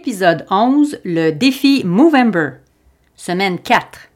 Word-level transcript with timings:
Épisode 0.00 0.46
11, 0.48 0.98
le 1.04 1.30
défi 1.30 1.82
Movember, 1.84 2.52
semaine 3.16 3.58
4. 3.58 4.08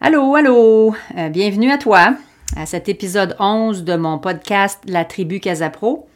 Allô, 0.00 0.34
allô, 0.34 0.94
euh, 1.18 1.28
bienvenue 1.28 1.70
à 1.70 1.76
toi 1.76 2.14
à 2.56 2.64
cet 2.64 2.88
épisode 2.88 3.36
11 3.38 3.84
de 3.84 3.94
mon 3.94 4.18
podcast 4.18 4.80
La 4.86 5.04
tribu 5.04 5.38
Casapro. 5.38 6.08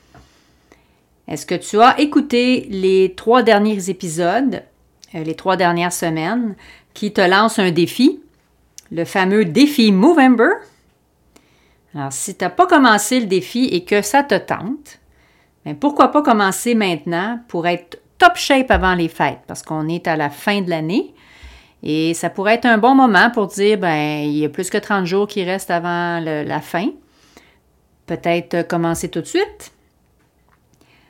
Est-ce 1.29 1.45
que 1.45 1.55
tu 1.55 1.79
as 1.79 2.01
écouté 2.01 2.69
les 2.71 3.13
trois 3.15 3.43
derniers 3.43 3.91
épisodes, 3.91 4.63
euh, 5.15 5.23
les 5.23 5.35
trois 5.35 5.59
dernières 5.59 5.93
semaines, 5.93 6.55
qui 6.95 7.13
te 7.13 7.21
lancent 7.21 7.59
un 7.59 7.71
défi, 7.71 8.19
le 8.91 9.05
fameux 9.05 9.45
défi 9.45 9.93
Movember? 9.93 10.53
Alors, 11.95 12.15
si 12.15 12.35
tu 12.35 12.43
n'as 12.43 12.51
pas 12.51 12.67
commencé 12.67 13.21
le 13.21 13.27
défi 13.27 13.67
et 13.67 13.85
que 13.85 14.01
ça 14.01 14.23
te 14.23 14.37
tente, 14.37 15.01
pourquoi 15.75 16.13
pas 16.13 16.23
commencer 16.23 16.75
maintenant 16.75 17.41
pour 17.49 17.67
être 17.67 18.01
top 18.19 18.37
shape 18.37 18.71
avant 18.71 18.95
les 18.95 19.09
fêtes, 19.09 19.41
parce 19.47 19.63
qu'on 19.63 19.89
est 19.89 20.07
à 20.07 20.17
la 20.17 20.31
fin 20.31 20.61
de 20.63 20.71
l'année. 20.71 21.15
Et 21.83 22.15
ça 22.15 22.31
pourrait 22.31 22.55
être 22.55 22.67
un 22.67 22.79
bon 22.79 22.95
moment 22.95 23.31
pour 23.31 23.49
dire, 23.49 23.79
ben, 23.79 24.23
il 24.25 24.39
y 24.39 24.45
a 24.45 24.49
plus 24.49 24.71
que 24.71 24.79
30 24.79 25.05
jours 25.05 25.27
qui 25.27 25.45
restent 25.45 25.71
avant 25.71 26.21
la 26.21 26.61
fin. 26.61 26.89
Peut-être 28.07 28.67
commencer 28.67 29.09
tout 29.09 29.21
de 29.21 29.27
suite. 29.27 29.73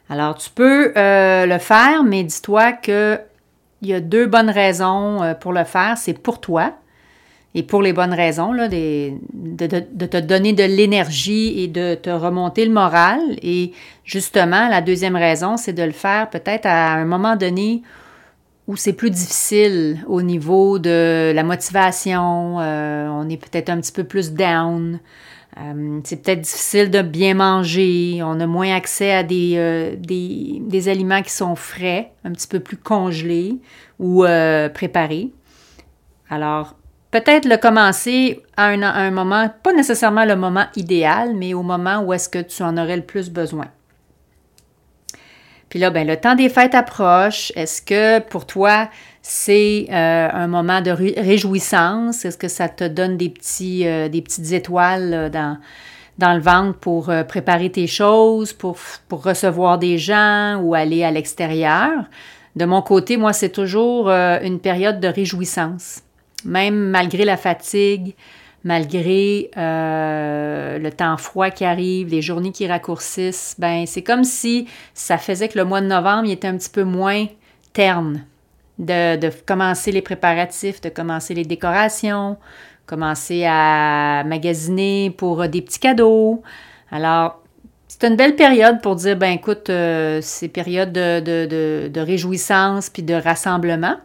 Alors, 0.08 0.36
tu 0.36 0.50
peux 0.50 0.92
euh, 0.96 1.46
le 1.46 1.58
faire, 1.58 2.04
mais 2.04 2.22
dis-toi 2.22 2.72
qu'il 2.72 3.20
y 3.82 3.92
a 3.92 4.00
deux 4.00 4.26
bonnes 4.26 4.50
raisons 4.50 5.22
euh, 5.22 5.34
pour 5.34 5.52
le 5.52 5.64
faire. 5.64 5.98
C'est 5.98 6.14
pour 6.14 6.40
toi, 6.40 6.74
et 7.56 7.62
pour 7.62 7.80
les 7.80 7.94
bonnes 7.94 8.12
raisons, 8.12 8.52
là, 8.52 8.68
de, 8.68 9.16
te 10.06 10.20
donner 10.20 10.52
de 10.52 10.62
l'énergie 10.62 11.62
et 11.62 11.68
de 11.68 11.94
te 11.94 12.10
remonter 12.10 12.66
le 12.66 12.72
moral. 12.72 13.18
Et 13.40 13.72
justement, 14.04 14.68
la 14.68 14.82
deuxième 14.82 15.16
raison, 15.16 15.56
c'est 15.56 15.72
de 15.72 15.82
le 15.82 15.92
faire 15.92 16.28
peut-être 16.28 16.66
à 16.66 16.92
un 16.92 17.06
moment 17.06 17.34
donné 17.34 17.80
où 18.68 18.76
c'est 18.76 18.92
plus 18.92 19.08
difficile 19.08 20.04
au 20.06 20.20
niveau 20.20 20.78
de 20.78 21.32
la 21.34 21.42
motivation, 21.44 22.60
euh, 22.60 23.08
on 23.08 23.26
est 23.30 23.38
peut-être 23.38 23.70
un 23.70 23.80
petit 23.80 23.92
peu 23.92 24.04
plus 24.04 24.34
down, 24.34 25.00
euh, 25.58 26.00
c'est 26.04 26.22
peut-être 26.22 26.42
difficile 26.42 26.90
de 26.90 27.00
bien 27.00 27.32
manger, 27.32 28.20
on 28.22 28.38
a 28.38 28.46
moins 28.46 28.74
accès 28.74 29.12
à 29.12 29.22
des, 29.22 29.54
euh, 29.56 29.94
des, 29.96 30.60
des, 30.60 30.88
aliments 30.90 31.22
qui 31.22 31.32
sont 31.32 31.54
frais, 31.54 32.12
un 32.24 32.32
petit 32.32 32.48
peu 32.48 32.60
plus 32.60 32.76
congelés 32.76 33.56
ou 33.98 34.24
préparés. 34.74 35.30
Alors, 36.28 36.75
peut-être 37.10 37.46
le 37.46 37.56
commencer 37.56 38.42
à 38.56 38.66
un, 38.66 39.10
moment, 39.10 39.48
pas 39.62 39.72
nécessairement 39.72 40.24
le 40.24 40.36
moment 40.36 40.66
idéal, 40.76 41.34
mais 41.34 41.54
au 41.54 41.62
moment 41.62 42.00
où 42.00 42.12
est-ce 42.12 42.28
que 42.28 42.40
tu 42.40 42.62
en 42.62 42.76
aurais 42.76 42.96
le 42.96 43.02
plus 43.02 43.30
besoin. 43.30 43.66
Puis 45.68 45.78
là, 45.78 45.90
ben, 45.90 46.06
le 46.06 46.16
temps 46.16 46.34
des 46.34 46.48
fêtes 46.48 46.74
approche. 46.74 47.52
Est-ce 47.56 47.82
que 47.82 48.20
pour 48.20 48.46
toi, 48.46 48.88
c'est 49.22 49.86
euh, 49.90 50.28
un 50.32 50.46
moment 50.46 50.80
de 50.80 50.90
réjouissance? 50.90 52.24
Est-ce 52.24 52.38
que 52.38 52.48
ça 52.48 52.68
te 52.68 52.84
donne 52.84 53.16
des, 53.16 53.30
petits, 53.30 53.86
euh, 53.86 54.08
des 54.08 54.22
petites 54.22 54.52
étoiles 54.52 55.30
dans, 55.32 55.58
dans 56.18 56.34
le 56.34 56.40
ventre 56.40 56.78
pour 56.78 57.10
euh, 57.10 57.24
préparer 57.24 57.70
tes 57.70 57.88
choses, 57.88 58.52
pour, 58.52 58.78
pour 59.08 59.24
recevoir 59.24 59.78
des 59.78 59.98
gens 59.98 60.60
ou 60.62 60.74
aller 60.74 61.02
à 61.02 61.10
l'extérieur? 61.10 62.04
De 62.54 62.64
mon 62.64 62.80
côté, 62.80 63.16
moi, 63.16 63.32
c'est 63.32 63.50
toujours 63.50 64.08
une 64.08 64.60
période 64.60 64.98
de 64.98 65.08
réjouissance 65.08 66.00
même 66.46 66.90
malgré 66.90 67.24
la 67.24 67.36
fatigue, 67.36 68.14
malgré 68.64 69.50
euh, 69.56 70.78
le 70.78 70.90
temps 70.90 71.16
froid 71.16 71.50
qui 71.50 71.64
arrive, 71.64 72.08
les 72.08 72.22
journées 72.22 72.52
qui 72.52 72.66
raccourcissent, 72.66 73.54
ben 73.58 73.86
c'est 73.86 74.02
comme 74.02 74.24
si 74.24 74.66
ça 74.94 75.18
faisait 75.18 75.48
que 75.48 75.58
le 75.58 75.64
mois 75.64 75.80
de 75.80 75.86
novembre 75.86 76.28
était 76.30 76.48
un 76.48 76.56
petit 76.56 76.70
peu 76.70 76.84
moins 76.84 77.26
terne. 77.72 78.24
De, 78.78 79.30
commencer 79.46 79.90
les 79.90 80.02
préparatifs, 80.02 80.82
de 80.82 80.90
commencer 80.90 81.32
les 81.32 81.44
décorations, 81.44 82.36
commencer 82.84 83.46
à 83.48 84.22
magasiner 84.26 85.14
pour 85.16 85.48
des 85.48 85.62
petits 85.62 85.78
cadeaux. 85.78 86.42
Alors, 86.90 87.42
c'est 87.88 88.04
une 88.06 88.16
belle 88.16 88.36
période 88.36 88.82
pour 88.82 88.96
dire, 88.96 89.16
ben 89.16 89.32
écoute, 89.32 89.70
euh, 89.70 90.18
c'est 90.20 90.48
période 90.48 90.92
de, 90.92 91.20
de, 91.20 91.88
de, 91.88 92.00
réjouissance 92.00 92.90
puis 92.90 93.02
de 93.02 93.14
rassemblement. 93.14 93.96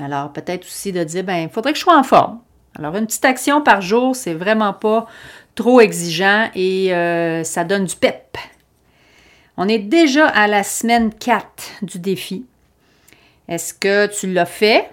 Alors, 0.00 0.32
peut-être 0.32 0.64
aussi 0.64 0.92
de 0.92 1.02
dire, 1.04 1.24
ben, 1.24 1.36
il 1.36 1.48
faudrait 1.48 1.72
que 1.72 1.78
je 1.78 1.84
sois 1.84 1.98
en 1.98 2.02
forme. 2.02 2.40
Alors, 2.78 2.94
une 2.96 3.06
petite 3.06 3.24
action 3.24 3.62
par 3.62 3.80
jour, 3.80 4.14
c'est 4.14 4.34
vraiment 4.34 4.72
pas 4.72 5.06
trop 5.54 5.80
exigeant 5.80 6.48
et 6.54 6.94
euh, 6.94 7.42
ça 7.42 7.64
donne 7.64 7.84
du 7.84 7.96
pep. 7.96 8.38
On 9.56 9.66
est 9.66 9.80
déjà 9.80 10.28
à 10.28 10.46
la 10.46 10.62
semaine 10.62 11.12
4 11.12 11.44
du 11.82 11.98
défi. 11.98 12.46
Est-ce 13.48 13.74
que 13.74 14.06
tu 14.06 14.32
l'as 14.32 14.46
fait? 14.46 14.88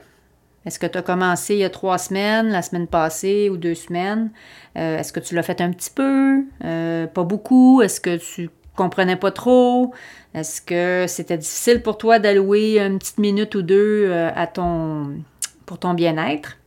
Est-ce 0.65 0.79
que 0.79 0.87
tu 0.87 0.97
as 0.97 1.03
commencé 1.03 1.53
il 1.53 1.59
y 1.59 1.63
a 1.63 1.69
trois 1.69 1.99
semaines, 1.99 2.49
la 2.49 2.63
semaine 2.63 2.87
passée 2.87 3.49
ou 3.51 3.57
deux 3.57 3.75
semaines? 3.75 4.31
Euh, 4.77 4.97
est-ce 4.97 5.13
que 5.13 5.19
tu 5.19 5.35
l'as 5.35 5.43
fait 5.43 5.61
un 5.61 5.71
petit 5.71 5.91
peu? 5.91 6.43
Euh, 6.63 7.05
pas 7.05 7.23
beaucoup? 7.23 7.83
Est-ce 7.83 8.01
que 8.01 8.17
tu 8.17 8.49
comprenais 8.75 9.15
pas 9.15 9.31
trop? 9.31 9.93
Est-ce 10.33 10.61
que 10.61 11.05
c'était 11.07 11.37
difficile 11.37 11.81
pour 11.81 11.97
toi 11.97 12.19
d'allouer 12.19 12.79
une 12.79 12.99
petite 12.99 13.17
minute 13.17 13.55
ou 13.55 13.61
deux 13.61 14.05
euh, 14.07 14.29
à 14.35 14.47
ton, 14.47 15.15
pour 15.65 15.79
ton 15.79 15.93
bien-être? 15.93 16.57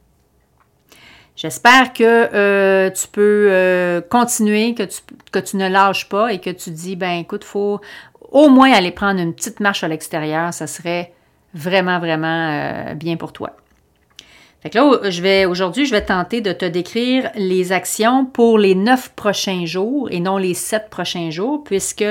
J'espère 1.37 1.93
que 1.93 2.03
euh, 2.03 2.91
tu 2.91 3.07
peux 3.09 3.49
euh, 3.51 4.01
continuer, 4.01 4.75
que 4.75 4.83
tu, 4.83 5.01
que 5.31 5.39
tu 5.39 5.57
ne 5.57 5.69
lâches 5.69 6.09
pas 6.09 6.33
et 6.33 6.41
que 6.41 6.51
tu 6.51 6.71
dis, 6.71 6.97
ben 6.97 7.21
écoute, 7.21 7.45
faut 7.45 7.81
au 8.33 8.49
moins 8.49 8.73
aller 8.73 8.91
prendre 8.91 9.21
une 9.21 9.35
petite 9.35 9.61
marche 9.61 9.85
à 9.85 9.89
l'extérieur. 9.89 10.53
Ça 10.53 10.67
serait 10.67 11.13
vraiment, 11.55 12.01
vraiment 12.01 12.95
bien 12.95 13.17
pour 13.17 13.33
toi. 13.33 13.55
Fait 14.61 14.75
là, 14.75 15.47
aujourd'hui, 15.49 15.87
je 15.87 15.93
vais 15.93 16.05
tenter 16.05 16.41
de 16.41 16.53
te 16.53 16.65
décrire 16.65 17.31
les 17.37 17.71
actions 17.71 18.27
pour 18.27 18.59
les 18.59 18.75
neuf 18.75 19.11
prochains 19.15 19.67
jours 19.67 20.09
et 20.11 20.19
non 20.19 20.37
les 20.37 20.55
sept 20.55 20.91
prochains 20.91 21.31
jours, 21.31 21.63
puisque 21.63 22.05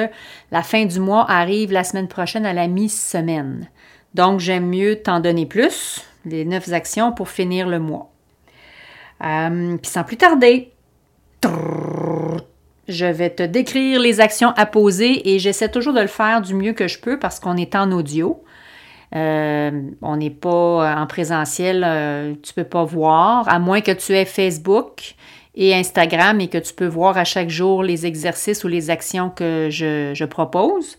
la 0.52 0.64
fin 0.64 0.86
du 0.86 1.02
mois 1.02 1.30
arrive 1.30 1.74
la 1.74 1.84
semaine 1.84 2.08
prochaine 2.08 2.46
à 2.46 2.54
la 2.54 2.68
mi-semaine. 2.68 3.70
Donc, 4.14 4.40
j'aime 4.40 4.68
mieux 4.68 4.96
t'en 4.96 5.20
donner 5.20 5.46
plus, 5.46 6.06
les 6.24 6.46
neuf 6.46 6.72
actions, 6.72 7.12
pour 7.12 7.28
finir 7.28 7.68
le 7.68 7.80
mois. 7.80 8.12
Euh, 9.26 9.78
puis 9.78 9.92
sans 9.92 10.04
plus 10.04 10.18
tarder, 10.18 10.72
je 12.88 13.06
vais 13.06 13.30
te 13.30 13.44
décrire 13.44 14.00
les 14.00 14.22
actions 14.22 14.52
à 14.52 14.66
poser 14.66 15.34
et 15.34 15.40
j'essaie 15.40 15.70
toujours 15.70 15.94
de 15.94 16.00
le 16.00 16.08
faire 16.08 16.42
du 16.42 16.54
mieux 16.54 16.74
que 16.74 16.88
je 16.88 17.00
peux 17.00 17.20
parce 17.20 17.40
qu'on 17.42 17.58
est 17.58 17.76
en 17.76 17.92
audio. 17.92 18.42
Euh, 19.16 19.72
on 20.02 20.18
n'est 20.18 20.30
pas 20.30 20.96
en 20.96 21.08
présentiel, 21.08 21.84
euh, 21.86 22.34
tu 22.44 22.54
peux 22.54 22.66
pas 22.66 22.84
voir, 22.84 23.48
à 23.48 23.60
moins 23.60 23.82
que 23.82 23.92
tu 23.92 24.14
aies 24.14 24.26
Facebook 24.26 25.16
et 25.56 25.74
Instagram 25.74 26.40
et 26.42 26.50
que 26.50 26.58
tu 26.58 26.74
peux 26.74 26.88
voir 26.88 27.18
à 27.18 27.24
chaque 27.24 27.50
jour 27.50 27.84
les 27.84 28.06
exercices 28.06 28.64
ou 28.64 28.68
les 28.68 28.90
actions 28.90 29.30
que 29.30 29.70
je, 29.72 30.26
propose. 30.26 30.98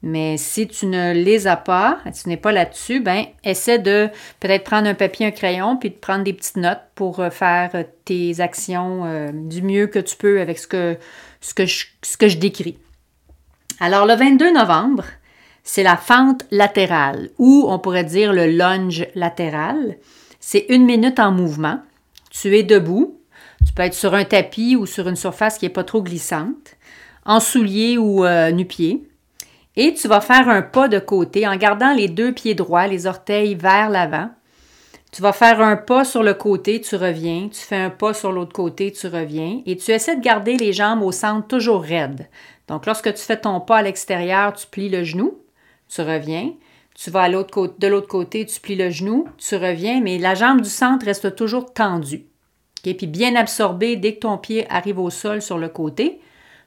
Mais 0.00 0.36
si 0.36 0.68
tu 0.68 0.86
ne 0.86 1.12
les 1.12 1.48
as 1.48 1.56
pas, 1.56 1.98
tu 2.14 2.28
n'es 2.28 2.36
pas 2.36 2.52
là-dessus, 2.52 3.00
ben 3.00 3.24
essaie 3.42 3.80
de 3.80 4.08
peut-être 4.38 4.62
prendre 4.62 4.86
un 4.86 4.94
papier, 4.94 5.26
un 5.26 5.32
crayon, 5.32 5.76
puis 5.76 5.90
de 5.90 5.96
prendre 5.96 6.22
des 6.22 6.32
petites 6.32 6.56
notes 6.56 6.82
pour 6.94 7.18
euh, 7.18 7.30
faire 7.30 7.72
tes 8.04 8.40
actions 8.40 9.28
du 9.32 9.62
mieux 9.62 9.88
que 9.88 9.98
tu 9.98 10.16
peux 10.16 10.40
avec 10.40 10.60
ce 10.60 10.68
que, 10.68 10.96
que, 11.56 11.66
ce 11.66 12.16
que 12.16 12.28
je 12.28 12.38
décris. 12.38 12.78
Alors, 13.80 14.06
le 14.06 14.14
22 14.14 14.52
novembre, 14.52 15.04
c'est 15.70 15.82
la 15.82 15.98
fente 15.98 16.46
latérale 16.50 17.28
ou 17.36 17.66
on 17.68 17.78
pourrait 17.78 18.02
dire 18.02 18.32
le 18.32 18.46
lunge 18.46 19.06
latéral. 19.14 19.98
C'est 20.40 20.64
une 20.70 20.86
minute 20.86 21.18
en 21.20 21.30
mouvement. 21.30 21.80
Tu 22.30 22.56
es 22.56 22.62
debout. 22.62 23.20
Tu 23.66 23.74
peux 23.74 23.82
être 23.82 23.92
sur 23.92 24.14
un 24.14 24.24
tapis 24.24 24.76
ou 24.76 24.86
sur 24.86 25.08
une 25.08 25.14
surface 25.14 25.58
qui 25.58 25.66
n'est 25.66 25.72
pas 25.72 25.84
trop 25.84 26.02
glissante, 26.02 26.76
en 27.26 27.38
soulier 27.38 27.98
ou 27.98 28.24
euh, 28.24 28.50
nu-pied. 28.50 29.06
Et 29.76 29.92
tu 29.92 30.08
vas 30.08 30.22
faire 30.22 30.48
un 30.48 30.62
pas 30.62 30.88
de 30.88 30.98
côté 30.98 31.46
en 31.46 31.56
gardant 31.56 31.92
les 31.92 32.08
deux 32.08 32.32
pieds 32.32 32.54
droits, 32.54 32.86
les 32.86 33.06
orteils 33.06 33.54
vers 33.54 33.90
l'avant. 33.90 34.30
Tu 35.12 35.20
vas 35.20 35.34
faire 35.34 35.60
un 35.60 35.76
pas 35.76 36.06
sur 36.06 36.22
le 36.22 36.32
côté, 36.32 36.80
tu 36.80 36.96
reviens. 36.96 37.50
Tu 37.52 37.60
fais 37.60 37.76
un 37.76 37.90
pas 37.90 38.14
sur 38.14 38.32
l'autre 38.32 38.54
côté, 38.54 38.90
tu 38.90 39.06
reviens. 39.06 39.60
Et 39.66 39.76
tu 39.76 39.90
essaies 39.90 40.16
de 40.16 40.22
garder 40.22 40.56
les 40.56 40.72
jambes 40.72 41.02
au 41.02 41.12
centre 41.12 41.46
toujours 41.46 41.82
raides. 41.82 42.26
Donc, 42.68 42.86
lorsque 42.86 43.12
tu 43.12 43.22
fais 43.22 43.38
ton 43.38 43.60
pas 43.60 43.76
à 43.76 43.82
l'extérieur, 43.82 44.54
tu 44.54 44.66
plies 44.66 44.88
le 44.88 45.04
genou, 45.04 45.38
tu 45.88 46.00
reviens. 46.02 46.52
Tu 46.94 47.10
vas 47.10 47.28
de 47.28 47.86
l'autre 47.86 48.08
côté, 48.08 48.44
tu 48.44 48.60
plies 48.60 48.74
le 48.74 48.90
genou, 48.90 49.28
tu 49.38 49.54
reviens, 49.54 50.00
mais 50.00 50.18
la 50.18 50.34
jambe 50.34 50.62
du 50.62 50.68
centre 50.68 51.06
reste 51.06 51.36
toujours 51.36 51.72
tendue. 51.72 52.26
Puis 52.82 53.06
bien 53.06 53.36
absorbée 53.36 53.96
dès 53.96 54.14
que 54.14 54.20
ton 54.20 54.38
pied 54.38 54.66
arrive 54.70 54.98
au 54.98 55.10
sol 55.10 55.42
sur 55.42 55.58
le 55.58 55.68
côté. 55.68 56.20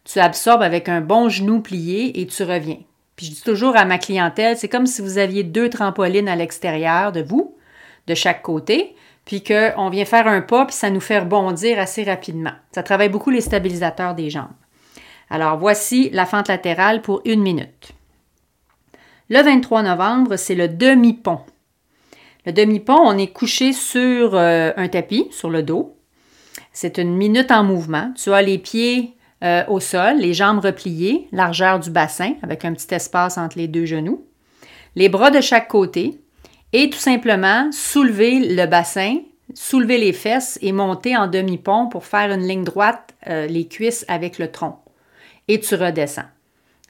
Tu 0.04 0.20
absorbes 0.20 0.62
avec 0.62 0.90
un 0.90 1.02
bon 1.02 1.30
genou 1.30 1.62
plié 1.62 2.22
et 2.22 2.28
tu 2.28 2.44
reviens. 2.44 2.80
Puis 3.16 3.28
je 3.28 3.32
dis 3.32 3.44
toujours 3.44 3.76
à 3.76 3.86
ma 3.86 3.98
clientèle, 3.98 4.58
c'est 4.58 4.70
comme 4.70 4.88
si 4.88 5.02
vous 5.02 5.18
aviez 5.18 5.44
deux 5.44 5.70
trampolines 5.70 6.30
à 6.30 6.36
l'extérieur 6.36 7.12
de 7.12 7.22
vous, 7.22 7.56
de 8.08 8.16
chaque 8.16 8.42
côté, 8.42 8.96
puis 9.26 9.44
qu'on 9.44 9.90
vient 9.90 10.06
faire 10.06 10.28
un 10.28 10.42
pas, 10.42 10.66
puis 10.66 10.76
ça 10.76 10.90
nous 10.90 11.00
fait 11.00 11.20
rebondir 11.20 11.78
assez 11.80 12.04
rapidement. 12.04 12.54
Ça 12.72 12.84
travaille 12.84 13.10
beaucoup 13.10 13.30
les 13.30 13.42
stabilisateurs 13.42 14.16
des 14.16 14.30
jambes. 14.30 14.48
Alors 15.30 15.58
voici 15.58 16.10
la 16.12 16.26
fente 16.26 16.48
latérale 16.48 17.02
pour 17.02 17.22
une 17.26 17.42
minute. 17.42 17.94
Le 19.34 19.42
23 19.42 19.84
novembre, 19.84 20.36
c'est 20.36 20.56
le 20.56 20.68
demi-pont. 20.68 21.40
Le 22.46 22.52
demi-pont, 22.52 23.00
on 23.00 23.18
est 23.18 23.32
couché 23.32 23.72
sur 23.72 24.36
euh, 24.36 24.74
un 24.76 24.90
tapis, 24.90 25.30
sur 25.32 25.50
le 25.50 25.64
dos. 25.64 25.96
C'est 26.74 26.98
une 26.98 27.16
minute 27.16 27.50
en 27.50 27.64
mouvement. 27.64 28.12
Tu 28.22 28.34
as 28.34 28.42
les 28.42 28.58
pieds 28.58 29.16
euh, 29.42 29.64
au 29.70 29.80
sol, 29.80 30.18
les 30.18 30.34
jambes 30.34 30.60
repliées, 30.60 31.30
largeur 31.32 31.80
du 31.80 31.92
bassin, 31.92 32.34
avec 32.44 32.66
un 32.66 32.74
petit 32.74 32.94
espace 32.94 33.38
entre 33.38 33.58
les 33.58 33.70
deux 33.70 33.86
genoux. 33.86 34.26
Les 34.98 35.08
bras 35.08 35.32
de 35.32 35.40
chaque 35.40 35.70
côté. 35.70 36.20
Et 36.74 36.90
tout 36.90 37.00
simplement, 37.00 37.72
soulever 37.72 38.54
le 38.54 38.66
bassin, 38.66 39.20
soulever 39.54 39.98
les 39.98 40.12
fesses 40.12 40.60
et 40.62 40.74
monter 40.74 41.16
en 41.16 41.28
demi-pont 41.28 41.88
pour 41.88 42.04
faire 42.04 42.34
une 42.34 42.46
ligne 42.46 42.66
droite, 42.66 43.14
euh, 43.28 43.48
les 43.48 43.70
cuisses 43.70 44.04
avec 44.10 44.40
le 44.40 44.52
tronc. 44.52 44.78
Et 45.48 45.62
tu 45.62 45.76
redescends. 45.76 46.28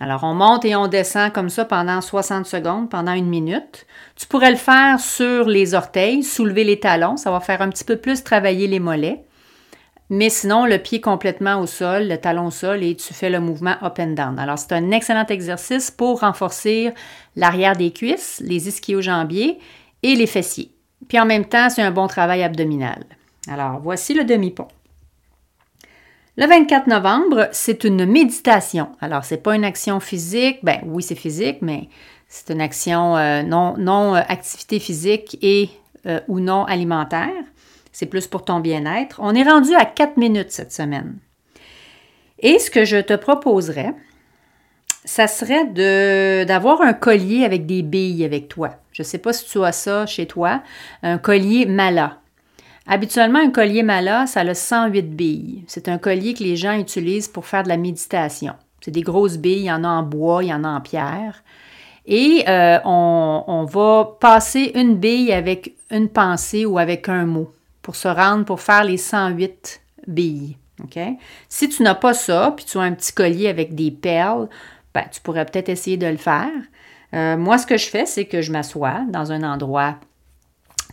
Alors, 0.02 0.24
on 0.24 0.34
monte 0.34 0.66
et 0.66 0.76
on 0.76 0.88
descend 0.88 1.32
comme 1.32 1.50
ça 1.50 1.64
pendant 1.64 2.02
60 2.02 2.48
secondes, 2.48 2.90
pendant 2.90 3.14
une 3.14 3.30
minute. 3.30 3.86
Tu 4.16 4.26
pourrais 4.26 4.50
le 4.50 4.58
faire 4.58 5.00
sur 5.00 5.48
les 5.48 5.76
orteils, 5.76 6.24
soulever 6.24 6.64
les 6.64 6.80
talons, 6.80 7.18
ça 7.18 7.30
va 7.30 7.40
faire 7.40 7.62
un 7.62 7.70
petit 7.70 7.84
peu 7.84 7.98
plus 7.98 8.24
travailler 8.24 8.66
les 8.66 8.80
mollets. 8.80 9.24
Mais 10.10 10.30
sinon, 10.30 10.66
le 10.66 10.80
pied 10.80 11.02
complètement 11.02 11.62
au 11.62 11.68
sol, 11.68 12.08
le 12.08 12.18
talon 12.18 12.48
au 12.48 12.52
sol, 12.52 12.82
et 12.82 12.96
tu 12.96 13.14
fais 13.14 13.30
le 13.30 13.40
mouvement 13.40 13.76
up 13.84 14.00
and 14.00 14.14
down. 14.14 14.40
Alors, 14.40 14.58
c'est 14.58 14.74
un 14.74 14.90
excellent 14.90 15.28
exercice 15.28 15.92
pour 15.92 16.22
renforcer 16.22 16.96
l'arrière 17.36 17.76
des 17.76 17.94
cuisses, 17.94 18.42
les 18.44 18.68
ischio-jambiers 18.70 19.60
et 20.02 20.16
les 20.16 20.28
fessiers. 20.28 20.72
Puis 21.10 21.20
en 21.20 21.28
même 21.28 21.46
temps, 21.46 21.70
c'est 21.70 21.84
un 21.84 21.92
bon 21.92 22.08
travail 22.08 22.42
abdominal. 22.42 23.04
Alors, 23.48 23.80
voici 23.80 24.16
le 24.16 24.24
demi-pont. 24.24 24.68
Le 26.38 26.48
24 26.48 26.88
novembre, 26.88 27.50
c'est 27.52 27.84
une 27.84 28.06
méditation. 28.06 28.90
Alors, 29.02 29.26
ce 29.26 29.34
n'est 29.34 29.42
pas 29.42 29.54
une 29.54 29.66
action 29.66 30.00
physique. 30.00 30.60
Ben 30.64 30.80
oui, 30.86 31.04
c'est 31.04 31.16
physique, 31.16 31.58
mais 31.62 31.90
c'est 32.30 32.54
une 32.54 32.62
action 32.62 33.18
euh, 33.18 33.44
non, 33.44 33.76
non 33.78 34.16
euh, 34.16 34.22
activité 34.26 34.80
physique 34.80 35.38
et 35.42 35.70
euh, 36.06 36.22
ou 36.30 36.40
non 36.40 36.64
alimentaire. 36.64 37.44
C'est 37.92 38.06
plus 38.06 38.28
pour 38.28 38.46
ton 38.46 38.62
bien-être. 38.62 39.20
On 39.22 39.36
est 39.36 39.44
rendu 39.44 39.76
à 39.76 39.84
4 39.84 40.16
minutes 40.16 40.52
cette 40.52 40.72
semaine. 40.72 41.18
Et 42.40 42.60
ce 42.60 42.72
que 42.72 42.86
je 42.86 42.98
te 42.98 43.14
proposerais, 43.14 43.94
ça 45.04 45.28
serait 45.28 45.66
d'avoir 46.46 46.82
un 46.82 46.94
collier 46.94 47.44
avec 47.44 47.66
des 47.66 47.82
billes 47.82 48.24
avec 48.24 48.48
toi. 48.48 48.78
Je 48.94 49.02
ne 49.02 49.06
sais 49.06 49.18
pas 49.18 49.34
si 49.34 49.46
tu 49.50 49.62
as 49.66 49.74
ça 49.74 50.06
chez 50.06 50.28
toi, 50.28 50.64
un 51.04 51.18
collier 51.18 51.66
Mala. 51.66 52.21
Habituellement, 52.88 53.40
un 53.40 53.52
collier 53.52 53.84
Mala, 53.84 54.28
ça 54.28 54.42
a 54.42 54.54
108 54.54 55.16
billes. 55.16 55.64
C'est 55.68 55.88
un 55.88 55.98
collier 55.98 56.34
que 56.34 56.44
les 56.44 56.56
gens 56.56 56.78
utilisent 56.78 57.28
pour 57.28 57.46
faire 57.46 57.64
de 57.64 57.70
la 57.70 57.78
méditation. 57.78 58.54
C'est 58.82 58.92
des 58.92 59.02
grosses 59.02 59.38
billes, 59.38 59.60
il 59.60 59.66
y 59.66 59.72
en 59.72 59.84
a 59.84 59.88
en 59.88 60.04
bois, 60.04 60.44
il 60.44 60.50
y 60.50 60.54
en 60.54 60.64
a 60.64 60.70
en 60.70 60.82
pierre. 60.82 61.44
Et 62.08 62.44
euh, 62.48 62.80
on, 62.84 63.44
on, 63.46 63.66
va 63.66 64.18
passer 64.20 64.72
une 64.74 64.96
bille 64.96 65.32
avec 65.32 65.76
une 65.92 66.10
pensée 66.10 66.66
ou 66.66 66.80
avec 66.80 67.08
un 67.08 67.26
mot 67.26 67.54
pour 67.84 67.96
se 67.96 68.08
rendre, 68.08 68.44
pour 68.44 68.60
faire 68.60 68.84
les 68.84 68.98
108 68.98 69.82
billes. 70.08 70.58
Si 71.50 71.70
tu 71.70 71.84
n'as 71.84 71.96
pas 71.96 72.14
ça, 72.14 72.54
puis 72.56 72.66
tu 72.66 72.78
as 72.78 72.82
un 72.82 72.94
petit 72.94 73.14
collier 73.14 73.48
avec 73.48 73.76
des 73.76 73.92
perles, 73.92 74.50
ben, 74.94 75.04
tu 75.12 75.22
pourrais 75.22 75.46
peut-être 75.46 75.70
essayer 75.70 75.98
de 75.98 76.08
le 76.08 76.18
faire. 76.18 76.50
Euh, 77.14 77.38
moi, 77.38 77.58
ce 77.58 77.66
que 77.66 77.78
je 77.78 77.88
fais, 77.88 78.06
c'est 78.06 78.26
que 78.26 78.42
je 78.42 78.52
m'assois 78.52 79.02
dans 79.10 79.32
un 79.32 79.44
endroit 79.44 79.96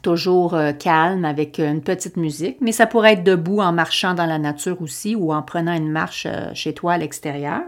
toujours 0.03 0.55
euh, 0.55 0.73
calme 0.73 1.25
avec 1.25 1.59
une 1.59 1.83
petite 1.83 2.17
musique, 2.17 2.59
mais 2.61 2.73
ça 2.73 2.87
pourrait 2.87 3.15
être 3.15 3.25
debout 3.25 3.61
en 3.61 3.73
marchant 3.73 4.15
dans 4.15 4.27
la 4.27 4.39
nature 4.39 4.81
aussi 4.83 5.15
ou 5.15 5.33
en 5.33 5.43
prenant 5.43 5.73
une 5.73 5.91
marche 5.91 6.27
euh, 6.27 6.51
chez 6.55 6.75
toi 6.75 6.95
à 6.95 6.99
l'extérieur. 6.99 7.63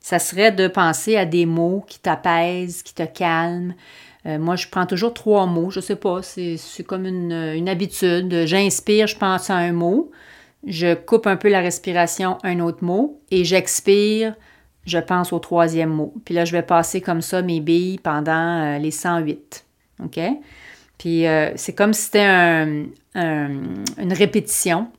Ça 0.00 0.18
serait 0.18 0.52
de 0.52 0.68
penser 0.68 1.16
à 1.16 1.24
des 1.24 1.46
mots 1.46 1.84
qui 1.86 1.98
t'apaisent, 1.98 2.82
qui 2.82 2.94
te 2.94 3.02
calment. 3.02 3.74
moi, 4.24 4.54
je 4.54 4.68
prends 4.68 4.86
toujours 4.86 5.12
trois 5.12 5.46
mots, 5.46 5.70
je 5.70 5.80
ne 5.80 5.84
sais 5.84 5.96
pas, 5.96 6.20
c'est 6.22 6.84
comme 6.86 7.04
une, 7.04 7.68
habitude. 7.68 8.46
J'inspire, 8.46 9.08
je 9.08 9.16
pense 9.16 9.50
à 9.50 9.56
un 9.56 9.72
mot, 9.72 10.10
je 10.66 10.94
coupe 10.94 11.26
un 11.26 11.36
peu 11.36 11.48
la 11.48 11.60
respiration, 11.60 12.38
un 12.44 12.60
autre 12.60 12.84
mot, 12.84 13.20
et 13.30 13.44
j'expire, 13.44 14.34
je 14.88 14.98
pense 14.98 15.32
au 15.32 15.38
troisième 15.38 15.90
mot. 15.90 16.14
Puis 16.24 16.34
là, 16.34 16.44
je 16.44 16.52
vais 16.52 16.62
passer 16.62 17.00
comme 17.00 17.22
ça 17.22 17.42
mes 17.42 17.60
billes 17.60 17.98
pendant 17.98 18.62
euh, 18.62 18.78
les 18.78 18.90
108. 18.90 19.64
OK? 20.04 20.20
Puis 20.98 21.26
euh, 21.26 21.52
c'est 21.56 21.74
comme 21.74 21.92
si 21.92 22.02
c'était 22.02 22.26
une 23.14 24.12
répétition, 24.12 24.90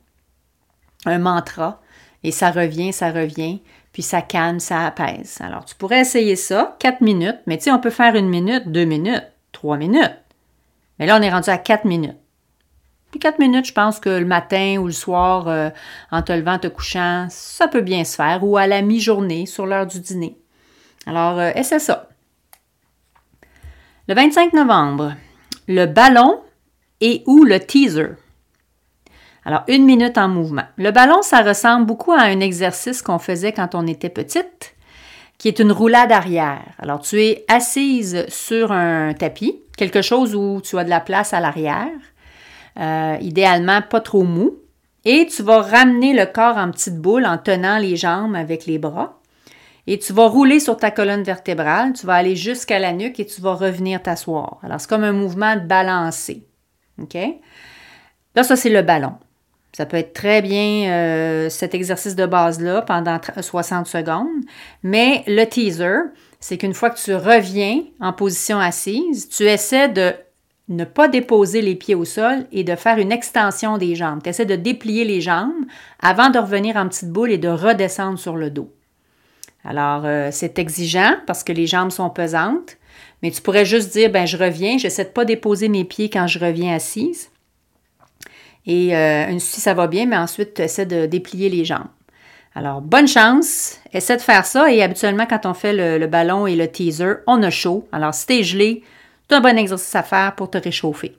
un 1.06 1.18
mantra, 1.18 1.80
et 2.24 2.32
ça 2.32 2.50
revient, 2.50 2.92
ça 2.92 3.10
revient, 3.10 3.62
puis 3.92 4.02
ça 4.02 4.22
calme, 4.22 4.60
ça 4.60 4.86
apaise. 4.86 5.38
Alors, 5.40 5.64
tu 5.64 5.74
pourrais 5.74 6.00
essayer 6.00 6.36
ça, 6.36 6.76
4 6.80 7.00
minutes, 7.00 7.38
mais 7.46 7.58
tu 7.58 7.64
sais, 7.64 7.70
on 7.70 7.78
peut 7.78 7.90
faire 7.90 8.14
une 8.14 8.28
minute, 8.28 8.68
deux 8.68 8.84
minutes, 8.84 9.26
trois 9.52 9.76
minutes. 9.76 10.16
Mais 10.98 11.06
là, 11.06 11.16
on 11.18 11.22
est 11.22 11.30
rendu 11.30 11.50
à 11.50 11.58
4 11.58 11.84
minutes. 11.84 12.16
Puis 13.10 13.18
quatre 13.18 13.38
minutes, 13.38 13.66
je 13.66 13.72
pense 13.72 13.98
que 13.98 14.08
le 14.08 14.24
matin 14.24 14.76
ou 14.78 14.86
le 14.86 14.92
soir, 14.92 15.48
euh, 15.48 15.70
en 16.12 16.22
te 16.22 16.32
levant, 16.32 16.58
te 16.58 16.68
couchant, 16.68 17.26
ça 17.28 17.66
peut 17.66 17.80
bien 17.80 18.04
se 18.04 18.14
faire, 18.14 18.44
ou 18.44 18.56
à 18.56 18.66
la 18.66 18.82
mi-journée, 18.82 19.46
sur 19.46 19.66
l'heure 19.66 19.86
du 19.86 19.98
dîner. 19.98 20.38
Alors, 21.06 21.38
euh, 21.38 21.50
essaie 21.54 21.80
ça. 21.80 22.08
Le 24.06 24.14
25 24.14 24.52
novembre, 24.52 25.14
le 25.68 25.86
ballon 25.86 26.40
et 27.00 27.22
ou 27.26 27.44
le 27.44 27.60
teaser. 27.60 28.10
Alors, 29.44 29.62
une 29.68 29.84
minute 29.84 30.18
en 30.18 30.28
mouvement. 30.28 30.64
Le 30.76 30.90
ballon, 30.90 31.22
ça 31.22 31.42
ressemble 31.42 31.86
beaucoup 31.86 32.12
à 32.12 32.22
un 32.22 32.40
exercice 32.40 33.02
qu'on 33.02 33.18
faisait 33.18 33.52
quand 33.52 33.74
on 33.74 33.86
était 33.86 34.10
petite, 34.10 34.74
qui 35.38 35.48
est 35.48 35.58
une 35.58 35.72
roulade 35.72 36.12
arrière. 36.12 36.62
Alors, 36.78 37.00
tu 37.00 37.22
es 37.22 37.44
assise 37.48 38.26
sur 38.28 38.70
un 38.72 39.14
tapis, 39.14 39.62
quelque 39.76 40.02
chose 40.02 40.34
où 40.34 40.60
tu 40.62 40.78
as 40.78 40.84
de 40.84 40.90
la 40.90 41.00
place 41.00 41.32
à 41.32 41.40
l'arrière. 41.40 41.88
Euh, 42.78 43.16
idéalement 43.20 43.80
pas 43.82 44.00
trop 44.00 44.24
mou. 44.24 44.56
Et 45.06 45.26
tu 45.26 45.42
vas 45.42 45.62
ramener 45.62 46.12
le 46.12 46.26
corps 46.26 46.58
en 46.58 46.70
petite 46.70 46.98
boule 46.98 47.24
en 47.24 47.38
tenant 47.38 47.78
les 47.78 47.96
jambes 47.96 48.36
avec 48.36 48.66
les 48.66 48.78
bras. 48.78 49.19
Et 49.86 49.98
tu 49.98 50.12
vas 50.12 50.26
rouler 50.26 50.60
sur 50.60 50.76
ta 50.76 50.90
colonne 50.90 51.22
vertébrale, 51.22 51.92
tu 51.94 52.06
vas 52.06 52.14
aller 52.14 52.36
jusqu'à 52.36 52.78
la 52.78 52.92
nuque 52.92 53.18
et 53.20 53.26
tu 53.26 53.40
vas 53.40 53.54
revenir 53.54 54.02
t'asseoir. 54.02 54.58
Alors, 54.62 54.80
c'est 54.80 54.88
comme 54.88 55.04
un 55.04 55.12
mouvement 55.12 55.56
de 55.56 55.60
balancer. 55.60 56.46
OK? 57.00 57.16
Là, 58.34 58.42
ça, 58.42 58.56
c'est 58.56 58.70
le 58.70 58.82
ballon. 58.82 59.14
Ça 59.72 59.86
peut 59.86 59.96
être 59.96 60.12
très 60.12 60.42
bien 60.42 60.90
euh, 60.90 61.48
cet 61.48 61.74
exercice 61.74 62.16
de 62.16 62.26
base-là 62.26 62.82
pendant 62.82 63.18
60 63.40 63.86
secondes. 63.86 64.26
Mais 64.82 65.22
le 65.26 65.44
teaser, 65.44 66.10
c'est 66.40 66.58
qu'une 66.58 66.74
fois 66.74 66.90
que 66.90 67.00
tu 67.00 67.14
reviens 67.14 67.82
en 68.00 68.12
position 68.12 68.58
assise, 68.58 69.28
tu 69.28 69.44
essaies 69.44 69.88
de 69.88 70.12
ne 70.68 70.84
pas 70.84 71.08
déposer 71.08 71.62
les 71.62 71.74
pieds 71.74 71.94
au 71.94 72.04
sol 72.04 72.46
et 72.52 72.64
de 72.64 72.74
faire 72.76 72.98
une 72.98 73.12
extension 73.12 73.78
des 73.78 73.94
jambes. 73.94 74.22
Tu 74.22 74.30
essaies 74.30 74.46
de 74.46 74.56
déplier 74.56 75.04
les 75.04 75.20
jambes 75.20 75.64
avant 76.00 76.30
de 76.30 76.38
revenir 76.38 76.76
en 76.76 76.88
petite 76.88 77.10
boule 77.10 77.32
et 77.32 77.38
de 77.38 77.48
redescendre 77.48 78.18
sur 78.18 78.36
le 78.36 78.50
dos. 78.50 78.72
Alors, 79.64 80.02
euh, 80.04 80.28
c'est 80.32 80.58
exigeant 80.58 81.16
parce 81.26 81.44
que 81.44 81.52
les 81.52 81.66
jambes 81.66 81.90
sont 81.90 82.10
pesantes, 82.10 82.76
mais 83.22 83.30
tu 83.30 83.42
pourrais 83.42 83.64
juste 83.64 83.92
dire, 83.92 84.10
ben 84.10 84.26
je 84.26 84.36
reviens, 84.36 84.78
j'essaie 84.78 85.04
de 85.04 85.10
pas 85.10 85.24
déposer 85.24 85.68
mes 85.68 85.84
pieds 85.84 86.08
quand 86.08 86.26
je 86.26 86.38
reviens 86.38 86.74
assise. 86.74 87.30
Et 88.66 88.96
euh, 88.96 89.38
si 89.38 89.60
ça 89.60 89.74
va 89.74 89.86
bien, 89.86 90.06
mais 90.06 90.16
ensuite, 90.16 90.54
tu 90.54 90.62
essaies 90.62 90.86
de 90.86 91.06
déplier 91.06 91.48
les 91.48 91.64
jambes. 91.64 91.88
Alors, 92.54 92.80
bonne 92.80 93.06
chance, 93.06 93.78
essaie 93.92 94.16
de 94.16 94.22
faire 94.22 94.44
ça. 94.44 94.72
Et 94.72 94.82
habituellement, 94.82 95.26
quand 95.26 95.46
on 95.46 95.54
fait 95.54 95.98
le, 95.98 96.06
ballon 96.06 96.46
et 96.46 96.56
le 96.56 96.68
teaser, 96.68 97.14
on 97.26 97.42
a 97.42 97.50
chaud. 97.50 97.88
Alors, 97.92 98.14
si 98.14 98.26
tu 98.26 98.32
es 98.34 98.42
gelé, 98.42 98.82
c'est 99.28 99.36
un 99.36 99.40
bon 99.40 99.56
exercice 99.56 99.94
à 99.94 100.02
faire 100.02 100.34
pour 100.34 100.50
te 100.50 100.58
réchauffer. 100.58 101.16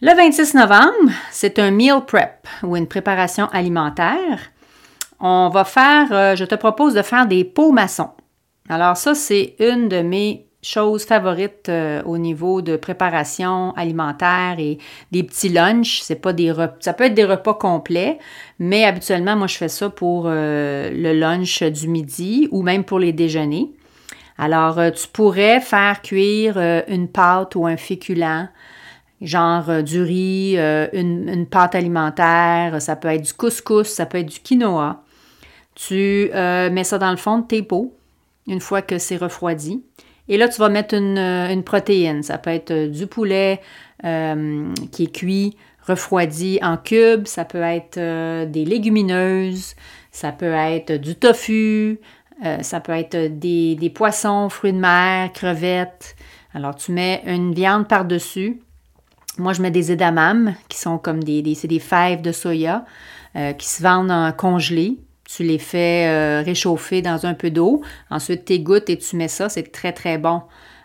Le 0.00 0.14
26 0.14 0.54
novembre, 0.54 1.12
c'est 1.30 1.58
un 1.58 1.70
meal 1.70 2.00
prep 2.06 2.46
ou 2.62 2.76
une 2.76 2.88
préparation 2.88 3.48
alimentaire. 3.50 4.50
On 5.24 5.50
va 5.50 5.62
faire, 5.62 6.08
euh, 6.10 6.34
je 6.34 6.44
te 6.44 6.56
propose 6.56 6.94
de 6.94 7.02
faire 7.02 7.28
des 7.28 7.44
pots 7.44 7.70
maçons. 7.70 8.10
Alors 8.68 8.96
ça, 8.96 9.14
c'est 9.14 9.54
une 9.60 9.88
de 9.88 10.02
mes 10.02 10.48
choses 10.64 11.04
favorites 11.04 11.68
euh, 11.68 12.02
au 12.04 12.18
niveau 12.18 12.60
de 12.60 12.74
préparation 12.76 13.72
alimentaire 13.76 14.56
et 14.58 14.78
des 15.12 15.22
petits 15.22 15.48
lunchs. 15.48 16.00
C'est 16.02 16.16
pas 16.16 16.32
des 16.32 16.52
ça 16.80 16.92
peut 16.92 17.04
être 17.04 17.14
des 17.14 17.24
repas 17.24 17.54
complets, 17.54 18.18
mais 18.58 18.84
habituellement, 18.84 19.36
moi, 19.36 19.46
je 19.46 19.58
fais 19.58 19.68
ça 19.68 19.90
pour 19.90 20.24
euh, 20.26 20.90
le 20.90 21.12
lunch 21.12 21.62
du 21.62 21.86
midi 21.86 22.48
ou 22.50 22.62
même 22.62 22.82
pour 22.82 22.98
les 22.98 23.12
déjeuners. 23.12 23.70
Alors, 24.38 24.80
tu 24.92 25.06
pourrais 25.06 25.60
faire 25.60 26.02
cuire 26.02 26.58
une 26.88 27.06
pâte 27.06 27.54
ou 27.54 27.66
un 27.66 27.76
féculent, 27.76 28.48
genre 29.20 29.84
du 29.84 30.02
riz, 30.02 30.56
une, 30.56 31.46
pâte 31.48 31.76
alimentaire, 31.76 32.82
ça 32.82 32.96
peut 32.96 33.08
être 33.08 33.22
du 33.22 33.34
couscous, 33.34 33.86
ça 33.88 34.06
peut 34.06 34.18
être 34.18 34.30
du 34.30 34.40
quinoa. 34.40 35.04
Tu 35.74 36.30
mets 36.32 36.84
ça 36.84 36.98
dans 36.98 37.10
le 37.10 37.16
fond 37.16 37.38
de 37.38 37.46
tes 37.46 37.62
pots 37.62 37.94
une 38.46 38.60
fois 38.60 38.82
que 38.82 38.98
c'est 38.98 39.16
refroidi. 39.16 39.82
Et 40.28 40.36
là, 40.36 40.48
tu 40.48 40.60
vas 40.60 40.68
mettre 40.68 40.94
une, 40.94 41.18
euh, 41.18 41.62
protéine. 41.62 42.22
Ça 42.22 42.38
peut 42.38 42.50
être 42.50 42.70
euh, 42.70 42.88
du 42.88 43.06
poulet 43.06 43.60
euh, 44.04 44.72
qui 44.90 45.04
est 45.04 45.12
cuit, 45.12 45.56
refroidi 45.86 46.58
en 46.62 46.76
cubes. 46.76 47.26
Ça 47.26 47.44
peut 47.44 47.62
être 47.62 47.98
des 48.46 48.64
légumineuses. 48.64 49.74
Ça 50.10 50.32
peut 50.32 50.52
être 50.52 50.92
du 50.92 51.16
tofu. 51.16 51.98
ça 52.60 52.80
peut 52.80 52.92
être 52.92 53.38
des, 53.38 53.92
poissons, 53.94 54.48
fruits 54.48 54.72
de 54.72 54.78
mer, 54.78 55.32
crevettes. 55.32 56.16
Alors, 56.54 56.76
tu 56.76 56.92
mets 56.92 57.22
une 57.26 57.54
viande 57.54 57.88
par-dessus. 57.88 58.60
Moi, 59.38 59.54
je 59.54 59.62
mets 59.62 59.70
des 59.70 59.90
edamame, 59.90 60.54
qui 60.68 60.78
sont 60.78 60.98
comme 60.98 61.24
des, 61.24 61.40
des, 61.40 61.56
des 61.64 61.78
fèves 61.78 62.20
de 62.20 62.30
soya, 62.30 62.84
qui 63.34 63.66
se 63.66 63.82
vendent 63.82 64.10
en 64.10 64.30
congelé. 64.32 64.98
Tu 65.34 65.44
les 65.44 65.58
fais 65.58 66.08
euh, 66.08 66.42
réchauffer 66.44 67.00
dans 67.00 67.24
un 67.24 67.32
peu 67.32 67.50
d'eau. 67.50 67.82
Ensuite, 68.10 68.44
tu 68.44 68.52
égouttes 68.52 68.90
et 68.90 68.98
tu 68.98 69.16
mets 69.16 69.28
ça. 69.28 69.48
C'est 69.48 69.72
très, 69.72 69.92
très 69.92 70.18
bon 70.18 70.42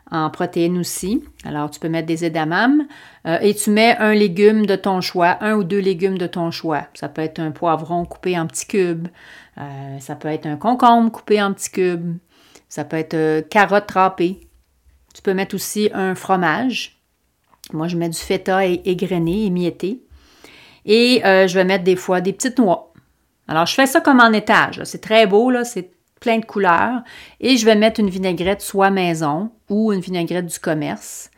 en 0.10 0.30
protéines 0.30 0.78
aussi. 0.78 1.22
Alors, 1.44 1.70
tu 1.70 1.82
peux 1.82 1.90
mettre 1.90 2.08
des 2.08 2.24
édamames 2.24 2.88
euh, 3.26 3.40
et 3.42 3.54
tu 3.54 3.72
mets 3.72 3.98
un 3.98 4.14
légume 4.14 4.66
de 4.66 4.78
ton 4.78 5.02
choix, 5.02 5.38
un 5.42 5.56
ou 5.56 5.66
deux 5.66 5.80
légumes 5.80 6.18
de 6.18 6.28
ton 6.28 6.50
choix. 6.50 6.88
Ça 6.94 7.10
peut 7.10 7.22
être 7.22 7.40
un 7.40 7.52
poivron 7.52 8.06
coupé 8.06 8.40
en 8.40 8.48
petits 8.48 8.68
cubes. 8.68 9.10
Euh, 9.58 10.00
ça 10.00 10.16
peut 10.16 10.30
être 10.30 10.46
un 10.46 10.56
concombre 10.56 11.12
coupé 11.12 11.42
en 11.42 11.52
petits 11.52 11.72
cubes. 11.72 12.16
Ça 12.70 12.86
peut 12.86 12.98
être 12.98 13.50
carotte 13.50 13.92
râpée. 13.92 14.48
Tu 15.14 15.22
peux 15.22 15.34
mettre 15.34 15.56
aussi 15.56 15.90
un 15.94 16.16
fromage. 16.16 17.02
Moi, 17.74 17.90
je 17.90 17.98
mets 17.98 18.10
du 18.10 18.18
feta 18.18 18.66
égrené, 18.66 19.46
émietté. 19.46 20.04
Et 20.86 21.22
je 21.24 21.54
vais 21.54 21.66
mettre 21.66 21.84
des 21.84 21.98
fois 21.98 22.22
des 22.22 22.32
petites 22.32 22.60
noix. 22.60 22.87
Alors, 23.48 23.66
je 23.66 23.74
fais 23.74 23.86
ça 23.86 24.02
comme 24.02 24.20
en 24.20 24.32
étage. 24.34 24.82
C'est 24.84 25.02
très 25.02 25.26
beau, 25.26 25.52
c'est 25.64 25.92
plein 26.20 26.40
de 26.40 26.46
couleurs. 26.46 27.02
Et 27.40 27.58
je 27.58 27.66
vais 27.66 27.76
mettre 27.76 28.00
une 28.00 28.10
vinaigrette 28.10 28.62
soit 28.62 28.90
maison 28.90 29.52
ou 29.70 29.94
une 29.94 30.02
vinaigrette 30.02 30.46
du 30.46 30.60
commerce. 30.60 31.30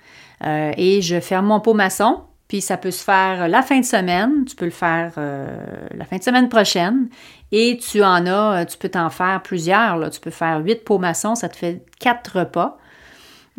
Euh, 0.46 0.72
et 0.78 1.01
je 1.01 1.20
ferme 1.20 1.48
mon 1.48 1.60
pot 1.60 1.74
maçon. 1.74 2.22
Puis 2.48 2.62
ça 2.62 2.78
peut 2.78 2.89
se 2.89 3.04
faire 3.04 3.48
la 3.48 3.62
fin 3.62 3.80
de 3.80 3.86
semaine, 3.86 4.44
tu 4.46 4.56
peux 4.56 4.66
le 4.66 4.72
faire 4.72 5.13
euh, 5.20 5.56
la 5.94 6.04
fin 6.06 6.18
de 6.18 6.24
semaine 6.24 6.50
prochaine. 6.50 7.10
Et 7.51 7.78
tu 7.78 8.04
en 8.04 8.25
as, 8.25 8.66
tu 8.66 8.78
peux 8.78 8.89
t'en 8.89 9.12
faire 9.12 9.42
plusieurs. 9.44 10.10
Tu 10.10 10.20
peux 10.20 10.32
faire 10.32 10.60
huit 10.60 10.84
pots 10.84 10.98
maçons, 10.98 11.36
ça 11.36 11.48
te 11.48 11.56
fait 11.56 11.86
quatre 12.00 12.39
repas 12.39 12.78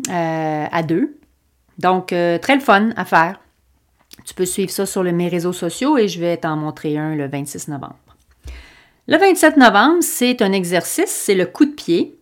euh, 0.09 0.65
à 0.69 0.83
deux. 0.83 1.17
Donc, 1.77 2.07
très 2.07 2.55
le 2.55 2.59
fun 2.59 2.89
à 2.97 3.05
faire. 3.05 3.39
Tu 4.25 4.33
peux 4.33 4.45
suivre 4.45 4.71
ça 4.71 4.85
sur 4.85 5.03
mes 5.03 5.29
réseaux 5.29 5.53
sociaux 5.53 5.97
et 5.97 6.07
je 6.07 6.19
vais 6.19 6.37
t'en 6.37 6.57
montrer 6.57 6.97
un 6.97 7.15
le 7.15 7.27
26 7.27 7.69
novembre. 7.69 8.10
Le 9.07 9.17
27 9.17 9.57
novembre, 9.57 10.01
c'est 10.01 10.41
un 10.41 10.51
exercice, 10.51 11.09
c'est 11.09 11.33
le 11.35 11.47
coup 11.47 11.65
de 11.65 11.71
pied. 11.71 12.15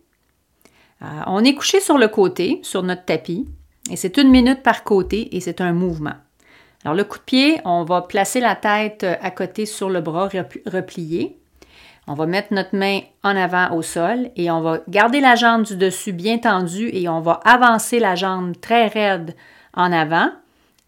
Euh, 1.02 1.06
on 1.26 1.44
est 1.44 1.54
couché 1.54 1.80
sur 1.80 1.98
le 1.98 2.08
côté, 2.08 2.60
sur 2.62 2.82
notre 2.82 3.04
tapis, 3.04 3.46
et 3.90 3.96
c'est 3.96 4.16
une 4.16 4.30
minute 4.30 4.62
par 4.62 4.82
côté 4.82 5.36
et 5.36 5.40
c'est 5.40 5.60
un 5.60 5.72
mouvement. 5.72 6.14
Alors 6.84 6.94
le 6.94 7.04
coup 7.04 7.18
de 7.18 7.24
pied, 7.24 7.60
on 7.66 7.84
va 7.84 8.02
placer 8.02 8.40
la 8.40 8.56
tête 8.56 9.04
à 9.04 9.30
côté 9.30 9.66
sur 9.66 9.90
le 9.90 10.00
bras 10.00 10.30
replié. 10.66 11.38
On 12.06 12.14
va 12.14 12.26
mettre 12.26 12.54
notre 12.54 12.74
main 12.74 13.00
en 13.22 13.36
avant 13.36 13.74
au 13.76 13.82
sol 13.82 14.30
et 14.34 14.50
on 14.50 14.62
va 14.62 14.80
garder 14.88 15.20
la 15.20 15.36
jambe 15.36 15.64
du 15.64 15.76
dessus 15.76 16.12
bien 16.12 16.38
tendue 16.38 16.88
et 16.92 17.08
on 17.08 17.20
va 17.20 17.40
avancer 17.44 17.98
la 18.00 18.14
jambe 18.14 18.58
très 18.58 18.86
raide 18.86 19.36
en 19.74 19.92
avant 19.92 20.30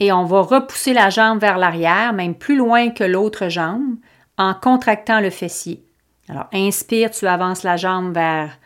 et 0.01 0.11
on 0.11 0.25
va 0.25 0.41
repousser 0.41 0.95
la 0.95 1.11
jambe 1.11 1.39
vers 1.39 1.59
l'arrière, 1.59 2.13
même 2.15 2.35
plus 2.35 2.57
loin 2.57 2.91
que 2.91 3.05
l'autre 3.05 3.49
jambe, 3.49 3.97
en 4.39 4.55
contractant 4.55 5.21
le 5.21 5.31
fessier. 5.31 5.85
Alors, 6.29 6.47
inspire, 6.53 7.11
tu 7.11 7.27
avances 7.27 7.63
la 7.63 7.77
jambe 7.77 8.15
vers 8.15 8.59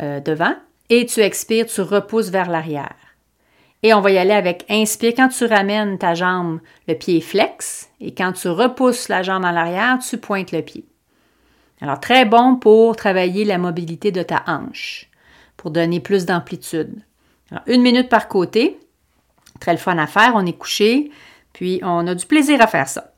euh, 0.00 0.20
devant 0.20 0.54
et 0.88 1.06
tu 1.06 1.20
expires, 1.20 1.66
tu 1.66 1.80
repousses 1.80 2.30
vers 2.30 2.50
l'arrière. 2.50 2.94
Et 3.82 3.94
on 3.94 4.00
va 4.00 4.10
y 4.10 4.18
aller 4.18 4.32
avec 4.32 4.64
inspire. 4.68 5.12
Quand 5.16 5.28
tu 5.28 5.44
ramènes 5.44 5.98
ta 5.98 6.14
jambe, 6.14 6.60
le 6.86 6.94
pied 6.94 7.20
flex 7.20 7.90
et 8.00 8.14
quand 8.14 8.32
tu 8.32 8.48
repousses 8.48 9.08
la 9.08 9.22
jambe 9.22 9.44
en 9.44 9.54
arrière, 9.54 9.98
tu 9.98 10.18
pointes 10.18 10.52
le 10.52 10.62
pied. 10.62 10.84
Alors, 11.80 11.98
très 11.98 12.24
bon 12.24 12.56
pour 12.56 12.94
travailler 12.94 13.44
la 13.44 13.58
mobilité 13.58 14.12
de 14.12 14.22
ta 14.22 14.44
hanche, 14.46 15.10
pour 15.56 15.72
donner 15.72 15.98
plus 15.98 16.26
d'amplitude. 16.26 17.02
Alors, 17.50 17.64
une 17.66 17.82
minute 17.82 18.08
par 18.08 18.28
côté. 18.28 18.78
Très 19.58 19.72
le 19.72 19.78
fun 19.78 19.98
à 19.98 20.06
faire. 20.06 20.32
On 20.34 20.46
est 20.46 20.56
couché, 20.56 21.10
puis 21.52 21.80
on 21.82 22.06
a 22.06 22.14
du 22.14 22.26
plaisir 22.26 22.60
à 22.60 22.66
faire 22.66 22.88
ça. 22.88 23.11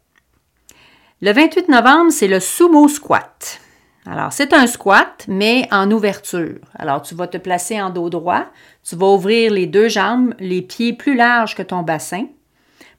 Le 1.24 1.32
28 1.32 1.70
novembre, 1.70 2.12
c'est 2.12 2.28
le 2.28 2.38
sumo 2.38 2.86
squat. 2.86 3.58
Alors, 4.04 4.30
c'est 4.34 4.52
un 4.52 4.66
squat, 4.66 5.24
mais 5.26 5.66
en 5.70 5.90
ouverture. 5.90 6.58
Alors, 6.74 7.00
tu 7.00 7.14
vas 7.14 7.26
te 7.26 7.38
placer 7.38 7.80
en 7.80 7.88
dos 7.88 8.10
droit, 8.10 8.44
tu 8.86 8.94
vas 8.94 9.06
ouvrir 9.06 9.50
les 9.50 9.66
deux 9.66 9.88
jambes, 9.88 10.34
les 10.38 10.60
pieds 10.60 10.92
plus 10.92 11.16
larges 11.16 11.54
que 11.54 11.62
ton 11.62 11.80
bassin 11.80 12.26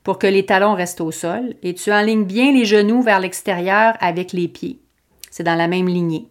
pour 0.01 0.17
que 0.17 0.25
les 0.25 0.43
talons 0.43 0.73
restent 0.73 1.01
au 1.01 1.11
sol 1.11 1.53
et 1.61 1.75
tu 1.75 1.91
alignes 1.91 2.25
bien 2.25 2.51
les 2.51 2.65
genoux 2.65 3.03
vers 3.03 3.19
l'extérieur 3.19 3.93
avec 3.99 4.33
les 4.33 4.47
pieds. 4.47 4.79
C'est 5.29 5.43
dans 5.43 5.53
la 5.53 5.67
même 5.67 5.87
lignée. 5.87 6.27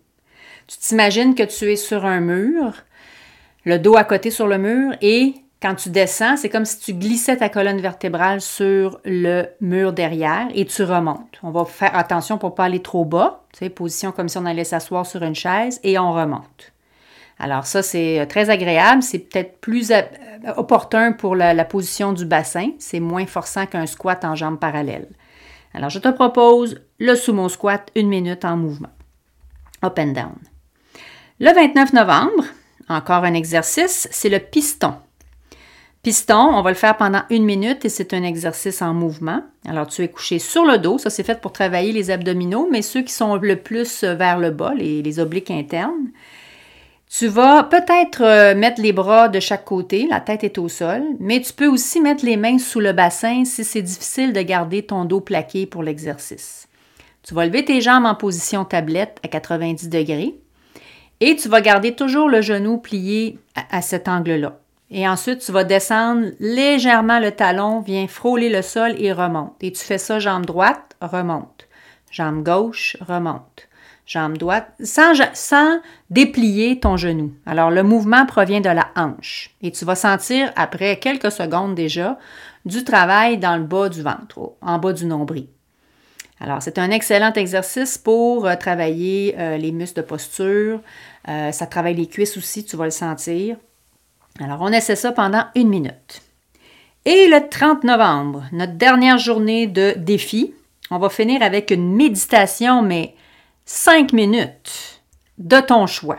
Tu 0.66 0.78
t'imagines 0.78 1.36
que 1.36 1.44
tu 1.44 1.70
es 1.70 1.76
sur 1.76 2.04
un 2.04 2.18
mur, 2.18 2.72
le 3.62 3.78
dos 3.78 3.94
à 3.94 4.02
côté 4.02 4.32
sur 4.32 4.48
le 4.48 4.58
mur 4.58 4.96
et 5.00 5.36
quand 5.64 5.74
tu 5.76 5.88
descends, 5.88 6.36
c'est 6.36 6.50
comme 6.50 6.66
si 6.66 6.78
tu 6.78 6.92
glissais 6.92 7.38
ta 7.38 7.48
colonne 7.48 7.80
vertébrale 7.80 8.42
sur 8.42 9.00
le 9.06 9.46
mur 9.62 9.94
derrière 9.94 10.46
et 10.54 10.66
tu 10.66 10.82
remontes. 10.82 11.38
On 11.42 11.50
va 11.50 11.64
faire 11.64 11.96
attention 11.96 12.36
pour 12.36 12.50
ne 12.50 12.54
pas 12.54 12.64
aller 12.64 12.82
trop 12.82 13.06
bas, 13.06 13.44
tu 13.50 13.60
sais, 13.60 13.70
position 13.70 14.12
comme 14.12 14.28
si 14.28 14.36
on 14.36 14.44
allait 14.44 14.64
s'asseoir 14.64 15.06
sur 15.06 15.22
une 15.22 15.34
chaise 15.34 15.80
et 15.82 15.98
on 15.98 16.12
remonte. 16.12 16.74
Alors 17.38 17.64
ça, 17.64 17.82
c'est 17.82 18.20
euh, 18.20 18.26
très 18.26 18.50
agréable. 18.50 19.02
C'est 19.02 19.20
peut-être 19.20 19.58
plus 19.62 19.90
euh, 19.90 20.02
opportun 20.58 21.12
pour 21.12 21.34
la, 21.34 21.64
position 21.64 22.12
du 22.12 22.26
bassin. 22.26 22.72
C'est 22.78 23.00
moins 23.00 23.24
forçant 23.24 23.64
qu'un 23.64 23.86
squat 23.86 24.22
en 24.26 24.34
jambes 24.34 24.58
parallèles. 24.58 25.08
Alors, 25.72 25.88
je 25.88 25.98
te 25.98 26.08
propose 26.08 26.78
le 26.98 27.14
sumo 27.14 27.48
squat, 27.48 27.90
une 27.94 28.08
minute 28.08 28.44
en 28.44 28.58
mouvement. 28.58 28.92
Up 29.82 29.98
and 29.98 30.12
down. 30.12 30.36
Le 31.40 31.54
29 31.54 31.94
novembre, 31.94 32.44
encore 32.90 33.24
un 33.24 33.32
exercice, 33.32 34.08
c'est 34.10 34.28
le 34.28 34.40
piston. 34.40 34.94
Piston, 36.04 36.50
on 36.52 36.60
va 36.60 36.68
le 36.68 36.76
faire 36.76 36.98
pendant 36.98 37.22
une 37.30 37.46
minute 37.46 37.86
et 37.86 37.88
c'est 37.88 38.12
un 38.12 38.22
exercice 38.24 38.82
en 38.82 38.92
mouvement. 38.92 39.42
Alors, 39.66 39.86
tu 39.86 40.02
es 40.02 40.08
couché 40.08 40.38
sur 40.38 40.66
le 40.66 40.76
dos. 40.76 40.98
Ça, 40.98 41.08
c'est 41.08 41.22
fait 41.22 41.40
pour 41.40 41.50
travailler 41.50 41.92
les 41.92 42.10
abdominaux, 42.10 42.68
mais 42.70 42.82
ceux 42.82 43.00
qui 43.00 43.14
sont 43.14 43.36
le 43.36 43.56
plus 43.56 44.04
vers 44.04 44.38
le 44.38 44.50
bas, 44.50 44.74
les, 44.74 45.18
obliques 45.18 45.50
internes. 45.50 46.10
Tu 47.08 47.26
vas 47.26 47.62
peut-être 47.62 48.22
euh, 48.22 48.54
mettre 48.54 48.82
les 48.82 48.92
bras 48.92 49.28
de 49.28 49.40
chaque 49.40 49.64
côté, 49.64 50.06
la 50.06 50.20
tête 50.20 50.44
est 50.44 50.58
au 50.58 50.68
sol, 50.68 51.02
mais 51.20 51.40
tu 51.40 51.54
peux 51.54 51.68
aussi 51.68 52.02
mettre 52.02 52.26
les 52.26 52.36
mains 52.36 52.58
sous 52.58 52.80
le 52.80 52.92
bassin 52.92 53.44
si 53.46 53.64
c'est 53.64 53.80
difficile 53.80 54.34
de 54.34 54.42
garder 54.42 54.82
ton 54.82 55.06
dos 55.06 55.20
plaqué 55.20 55.64
pour 55.64 55.82
l'exercice. 55.82 56.68
Tu 57.22 57.32
vas 57.32 57.46
lever 57.46 57.64
tes 57.64 57.80
jambes 57.80 58.04
en 58.04 58.14
position 58.14 58.66
tablette 58.66 59.20
à 59.22 59.28
90 59.28 59.88
degrés 59.88 60.34
et 61.20 61.34
tu 61.36 61.48
vas 61.48 61.62
garder 61.62 61.94
toujours 61.94 62.28
le 62.28 62.42
genou 62.42 62.76
plié 62.76 63.38
à 63.70 63.80
cet 63.80 64.08
angle-là. 64.08 64.58
Et 64.96 65.08
ensuite, 65.08 65.40
tu 65.40 65.50
vas 65.50 65.64
descendre 65.64 66.28
légèrement 66.38 67.18
le 67.18 67.32
talon, 67.32 67.80
viens 67.80 68.06
frôler 68.06 68.48
le 68.48 68.62
sol 68.62 68.94
et 68.96 69.12
remonte. 69.12 69.56
Et 69.60 69.72
tu 69.72 69.82
fais 69.84 69.98
ça 69.98 70.20
jambe 70.20 70.46
droite, 70.46 70.96
remonte. 71.00 71.66
Jambe 72.12 72.44
gauche, 72.44 72.96
remonte. 73.00 73.68
Jambe 74.06 74.38
droite, 74.38 74.68
sans, 74.84 75.14
sans 75.32 75.80
déplier 76.10 76.78
ton 76.78 76.96
genou. 76.96 77.34
Alors, 77.44 77.72
le 77.72 77.82
mouvement 77.82 78.24
provient 78.24 78.60
de 78.60 78.68
la 78.68 78.86
hanche. 78.94 79.50
Et 79.62 79.72
tu 79.72 79.84
vas 79.84 79.96
sentir, 79.96 80.52
après 80.54 81.00
quelques 81.00 81.32
secondes 81.32 81.74
déjà, 81.74 82.16
du 82.64 82.84
travail 82.84 83.38
dans 83.38 83.56
le 83.56 83.64
bas 83.64 83.88
du 83.88 84.00
ventre, 84.00 84.52
en 84.62 84.78
bas 84.78 84.92
du 84.92 85.06
nombril. 85.06 85.48
Alors, 86.38 86.62
c'est 86.62 86.78
un 86.78 86.92
excellent 86.92 87.32
exercice 87.32 87.98
pour 87.98 88.46
euh, 88.46 88.54
travailler 88.54 89.34
euh, 89.38 89.56
les 89.56 89.72
muscles 89.72 90.02
de 90.02 90.06
posture. 90.06 90.80
Euh, 91.28 91.50
ça 91.50 91.66
travaille 91.66 91.96
les 91.96 92.06
cuisses 92.06 92.36
aussi, 92.36 92.64
tu 92.64 92.76
vas 92.76 92.84
le 92.84 92.90
sentir. 92.92 93.56
Alors, 94.40 94.58
on 94.62 94.72
essaie 94.72 94.96
ça 94.96 95.12
pendant 95.12 95.44
une 95.54 95.68
minute. 95.68 96.22
Et 97.04 97.28
le 97.28 97.48
30 97.48 97.84
novembre, 97.84 98.44
notre 98.50 98.72
dernière 98.72 99.18
journée 99.18 99.68
de 99.68 99.94
défi, 99.96 100.54
on 100.90 100.98
va 100.98 101.08
finir 101.08 101.40
avec 101.40 101.70
une 101.70 101.94
méditation, 101.94 102.82
mais 102.82 103.14
cinq 103.64 104.12
minutes 104.12 105.02
de 105.38 105.60
ton 105.60 105.86
choix. 105.86 106.18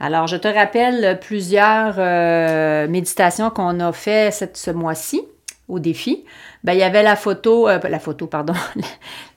Alors, 0.00 0.26
je 0.26 0.36
te 0.36 0.48
rappelle 0.48 1.20
plusieurs 1.20 1.96
euh, 1.98 2.88
méditations 2.88 3.50
qu'on 3.50 3.78
a 3.80 3.92
fait 3.92 4.50
ce 4.54 4.70
mois-ci 4.70 5.22
au 5.68 5.78
défi. 5.78 6.24
Ben, 6.64 6.72
il 6.72 6.78
y 6.78 6.82
avait 6.82 7.02
la 7.02 7.16
photo, 7.16 7.68
euh, 7.68 7.78
la 7.90 7.98
photo, 7.98 8.26
pardon, 8.26 8.54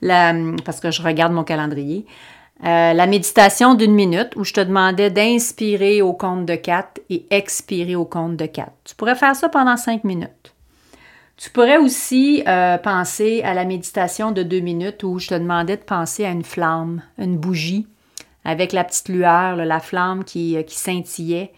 parce 0.64 0.80
que 0.80 0.90
je 0.90 1.02
regarde 1.02 1.34
mon 1.34 1.44
calendrier. 1.44 2.06
Euh, 2.64 2.94
la 2.94 3.06
méditation 3.06 3.74
d'une 3.74 3.94
minute 3.94 4.34
où 4.36 4.44
je 4.44 4.54
te 4.54 4.60
demandais 4.60 5.10
d'inspirer 5.10 6.00
au 6.00 6.14
compte 6.14 6.46
de 6.46 6.54
4 6.54 7.02
et 7.10 7.26
expirer 7.30 7.96
au 7.96 8.06
compte 8.06 8.36
de 8.36 8.46
4. 8.46 8.72
Tu 8.84 8.94
pourrais 8.94 9.14
faire 9.14 9.36
ça 9.36 9.48
pendant 9.48 9.76
5 9.76 10.04
minutes. 10.04 10.54
Tu 11.36 11.50
pourrais 11.50 11.76
aussi 11.76 12.42
penser 12.82 13.42
à 13.44 13.52
la 13.52 13.66
méditation 13.66 14.32
de 14.32 14.42
deux 14.42 14.60
minutes 14.60 15.02
où 15.02 15.18
je 15.18 15.28
te 15.28 15.34
demandais 15.34 15.76
de 15.76 15.82
penser 15.82 16.24
à 16.24 16.30
une 16.30 16.44
flamme, 16.44 17.02
une 17.18 17.36
bougie 17.36 17.86
avec 18.46 18.72
la 18.72 18.84
petite 18.84 19.08
lueur, 19.08 19.56
la 19.56 19.80
flamme 19.80 20.22
qui, 20.24 20.56
euh, 20.56 20.62
qui, 20.62 20.76
scintillait. 20.76 21.52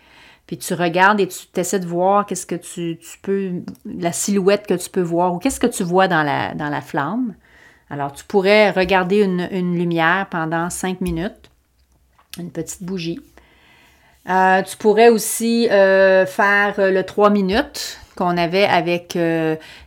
Puis 0.47 0.57
tu 0.57 0.73
regardes 0.73 1.21
et 1.21 1.29
tu 1.29 1.47
essaies 1.55 1.81
de 1.81 1.87
voir 1.87 2.25
qu'est-ce 2.25 2.47
que 2.47 2.55
tu, 2.55 2.99
peux, 3.21 3.53
la 3.85 4.13
silhouette 4.13 4.67
que 4.67 4.73
tu 4.73 4.89
peux 4.89 5.03
voir 5.03 5.35
ou 5.35 5.39
qu'est-ce 5.39 5.61
que 5.61 5.67
tu 5.67 5.83
vois 5.83 6.09
dans 6.09 6.23
la 6.23 6.81
flamme. 6.81 7.35
Alors, 7.91 8.13
tu 8.13 8.25
pourrais 8.25 8.71
regarder 8.71 9.23
une, 9.23 9.77
lumière 9.77 10.27
pendant 10.31 10.71
cinq 10.71 11.01
minutes, 11.01 11.51
une 12.39 12.51
petite 12.51 12.83
bougie. 12.83 13.21
Euh, 14.29 14.63
tu 14.63 14.77
pourrais 14.77 15.09
aussi 15.09 15.69
euh, 15.71 16.27
faire 16.27 16.75
le 16.77 17.03
trois 17.03 17.31
minutes 17.31 17.99
qu'on 18.15 18.37
avait 18.37 18.65
avec 18.65 19.17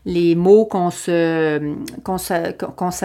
les 0.06 0.36
mots 0.36 0.66
qu'on 0.66 0.90
se 0.90 1.60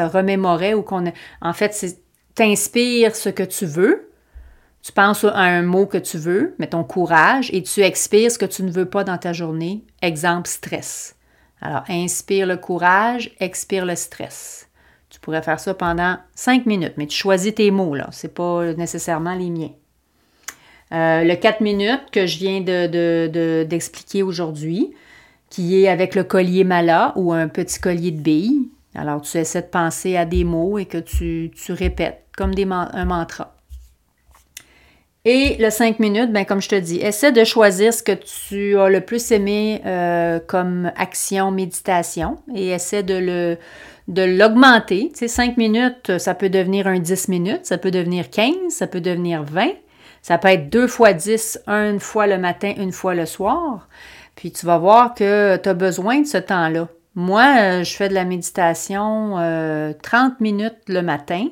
remémorait 0.07 0.75
ou 0.75 0.83
qu'on... 0.83 1.13
En 1.43 1.53
fait, 1.53 1.75
c'est 1.75 1.99
t'inspires 2.37 3.17
ce 3.17 3.31
que 3.31 3.43
tu 3.43 3.67
veux, 3.67 4.09
tu 4.83 4.93
penses 4.93 5.25
à 5.25 5.41
un 5.41 5.63
mot 5.63 5.87
que 5.87 5.99
tu 5.99 6.17
veux, 6.19 6.55
mettons 6.61 6.85
courage, 6.85 7.51
et 7.53 7.63
tu 7.65 7.81
expires 7.81 8.31
ce 8.31 8.39
que 8.39 8.47
tu 8.47 8.63
ne 8.63 8.71
veux 8.71 8.89
pas 8.89 9.03
dans 9.03 9.19
ta 9.19 9.33
journée. 9.33 9.83
Exemple, 10.01 10.49
stress. 10.49 11.17
Alors, 11.61 11.83
inspire 11.89 12.47
le 12.47 12.57
courage, 12.57 13.35
expire 13.41 13.85
le 13.85 13.97
stress. 13.97 14.66
Tu 15.17 15.21
pourrais 15.21 15.41
faire 15.41 15.59
ça 15.59 15.73
pendant 15.73 16.19
cinq 16.35 16.67
minutes, 16.67 16.93
mais 16.99 17.07
tu 17.07 17.17
choisis 17.17 17.55
tes 17.55 17.71
mots, 17.71 17.95
là. 17.95 18.11
Ce 18.13 18.27
n'est 18.27 18.33
pas 18.35 18.75
nécessairement 18.75 19.35
les 19.35 19.49
miens. 19.49 19.71
Euh, 20.93 21.25
le 21.25 21.35
4 21.35 21.63
minutes 21.63 22.11
que 22.13 22.27
je 22.27 22.39
viens 22.39 22.61
d'expliquer 22.61 24.19
de, 24.19 24.25
aujourd'hui, 24.25 24.93
qui 25.49 25.83
est 25.83 25.89
avec 25.89 26.15
le 26.15 26.23
collier 26.23 26.65
mala 26.65 27.15
ou 27.17 27.33
un 27.33 27.49
petit 27.49 27.81
collier 27.81 28.11
de 28.11 28.21
billes. 28.21 28.69
Alors, 28.95 29.23
tu 29.23 29.39
essaies 29.39 29.63
de 29.63 29.69
penser 29.69 30.19
à 30.19 30.27
des 30.27 30.45
mots 30.45 30.79
et 30.79 30.85
que 30.85 30.99
tu, 30.99 31.51
tu 31.55 31.73
répètes 31.73 32.25
comme 32.37 32.53
un 32.71 33.05
mantra. 33.07 33.57
Et 35.29 35.57
le 35.59 35.71
5 35.71 35.99
minutes, 35.99 36.33
ben, 36.33 36.45
comme 36.45 36.63
je 36.63 36.69
te 36.69 36.77
dis, 36.77 36.99
essaie 36.99 37.33
de 37.33 37.43
choisir 37.43 37.93
ce 37.93 38.05
que 38.05 38.13
tu 38.13 38.79
as 38.79 38.89
le 38.89 39.01
plus 39.01 39.33
aimé 39.33 39.83
euh, 39.85 40.39
comme 40.47 40.93
action, 40.95 41.51
méditation, 41.51 42.39
et 42.55 42.69
essaie 42.69 43.03
de 43.03 43.15
le 43.15 43.59
de 44.09 44.23
l'augmenter. 44.23 45.11
Tu 45.13 45.21
sais, 45.21 45.29
5 45.29 45.57
minutes, 45.57 46.19
ça 46.19 46.35
peut 46.35 46.49
devenir 46.49 46.87
un 46.87 46.99
10 46.99 47.29
minutes, 47.29 47.67
ça 47.67 47.79
peut 47.79 47.91
devenir 47.91 48.31
15, 48.31 48.55
ça 48.71 48.87
peut 48.87 49.01
devenir 49.01 49.43
20, 49.43 49.69
ça 50.23 50.39
peut 50.39 50.49
être 50.49 50.71
deux 50.71 50.87
fois 50.87 51.13
10, 51.13 51.61
une 51.67 52.01
fois 52.01 52.27
le 52.27 52.39
matin, 52.39 52.73
une 52.77 52.93
fois 52.93 53.15
le 53.15 53.27
soir. 53.27 53.89
Puis 54.35 54.53
tu 54.53 54.67
vas 54.67 54.79
voir 54.79 55.15
que 55.15 55.57
tu 55.57 55.69
as 55.69 55.75
besoin 55.75 56.21
de 56.21 56.27
ce 56.27 56.39
temps-là. 56.39 56.89
Moi, 57.15 57.55
euh, 57.59 57.85
je 57.85 57.97
fais 57.97 58.09
de 58.09 58.15
la 58.15 58.25
méditation 58.25 59.31
30 59.33 59.37
euh, 59.41 59.95
minutes 60.41 60.77
le 60.89 61.01
matin, 61.01 61.47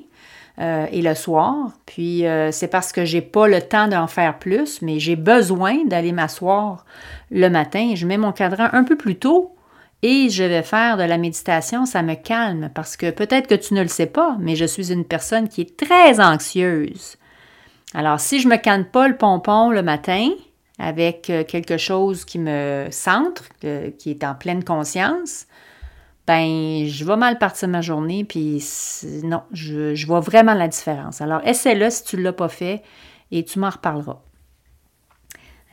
euh, 0.60 0.86
et 0.92 1.02
le 1.02 1.16
soir. 1.16 1.72
Puis 1.84 2.28
euh, 2.28 2.52
c'est 2.52 2.68
parce 2.68 2.92
que 2.92 3.04
j'ai 3.04 3.22
pas 3.22 3.48
le 3.48 3.60
temps 3.60 3.88
d'en 3.88 4.06
faire 4.06 4.38
plus, 4.38 4.82
mais 4.82 5.00
j'ai 5.00 5.16
besoin 5.16 5.84
d'aller 5.84 6.12
m'asseoir 6.12 6.84
le 7.32 7.48
matin. 7.48 7.94
Je 7.96 8.06
mets 8.06 8.18
mon 8.18 8.30
cadran 8.30 8.68
un 8.72 8.84
peu 8.84 8.96
plus 8.96 9.16
tôt 9.16 9.56
et 10.04 10.28
je 10.28 10.44
vais 10.44 10.62
faire 10.62 10.98
de 10.98 11.02
la 11.02 11.16
méditation. 11.16 11.86
Ça 11.86 12.02
me 12.02 12.14
calme 12.14 12.70
parce 12.74 12.98
que 12.98 13.10
peut-être 13.10 13.46
que 13.46 13.54
tu 13.54 13.72
ne 13.72 13.80
le 13.80 13.88
sais 13.88 14.06
pas, 14.06 14.36
mais 14.38 14.54
je 14.54 14.66
suis 14.66 14.92
une 14.92 15.06
personne 15.06 15.48
qui 15.48 15.62
est 15.62 15.76
très 15.78 16.20
anxieuse. 16.20 17.16
Alors 17.94 18.20
si 18.20 18.38
je 18.38 18.46
me 18.46 18.56
canne 18.56 18.84
pas 18.84 19.08
le 19.08 19.16
pompon 19.16 19.70
le 19.70 19.82
matin 19.82 20.28
avec 20.78 21.30
euh, 21.30 21.42
quelque 21.42 21.78
chose 21.78 22.26
qui 22.26 22.38
me 22.38 22.88
centre, 22.90 23.44
qui 23.60 24.10
est 24.10 24.24
en 24.24 24.34
pleine 24.34 24.62
conscience, 24.62 25.46
ben 26.26 26.86
je 26.86 27.04
vais 27.04 27.16
mal 27.16 27.38
partir 27.38 27.68
ma 27.68 27.80
journée, 27.80 28.24
puis 28.24 28.62
non, 29.22 29.42
je, 29.52 30.06
vois 30.06 30.20
vraiment 30.20 30.54
la 30.54 30.68
différence. 30.68 31.22
Alors, 31.22 31.40
essaie-le 31.46 31.88
si 31.90 32.04
tu 32.04 32.16
ne 32.16 32.22
l'as 32.22 32.32
pas 32.32 32.48
fait 32.48 32.82
et 33.30 33.44
tu 33.44 33.58
m'en 33.58 33.70
reparleras. 33.70 34.20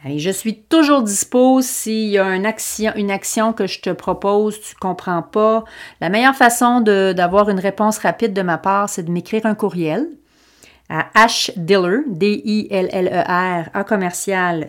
Je 0.05 0.29
suis 0.31 0.63
toujours 0.63 1.03
dispo 1.03 1.61
s'il 1.61 2.09
y 2.09 2.17
a 2.17 2.35
une 2.35 2.45
action, 2.45 3.53
que 3.53 3.67
je 3.67 3.81
te 3.81 3.91
propose, 3.91 4.59
tu 4.59 4.75
ne 4.75 4.79
comprends 4.79 5.21
pas. 5.21 5.63
La 5.99 6.09
meilleure 6.09 6.35
façon 6.35 6.81
d'avoir 6.81 7.49
une 7.49 7.59
réponse 7.59 7.99
rapide 7.99 8.33
de 8.33 8.41
ma 8.41 8.57
part, 8.57 8.89
c'est 8.89 9.03
de 9.03 9.11
m'écrire 9.11 9.45
un 9.45 9.55
courriel 9.55 10.07
à 10.89 11.07
hdiller, 11.15 11.99
D-I-L-L-E-R, 12.07 13.69
à 13.73 13.83
commercial. 13.83 14.67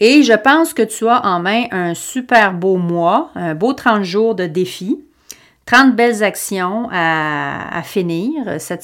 Et 0.00 0.22
je 0.22 0.32
pense 0.32 0.74
que 0.74 0.82
tu 0.82 1.08
as 1.08 1.24
en 1.24 1.40
main 1.40 1.66
un 1.70 1.94
super 1.94 2.54
beau 2.54 2.76
mois, 2.76 3.30
un 3.34 3.54
beau 3.54 3.72
30 3.72 4.02
jours 4.02 4.34
de 4.34 4.46
défi, 4.46 5.04
30 5.66 5.94
belles 5.94 6.22
actions 6.24 6.88
à, 6.90 7.82
finir 7.84 8.32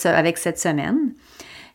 avec 0.04 0.38
cette 0.38 0.58
semaine. 0.58 1.14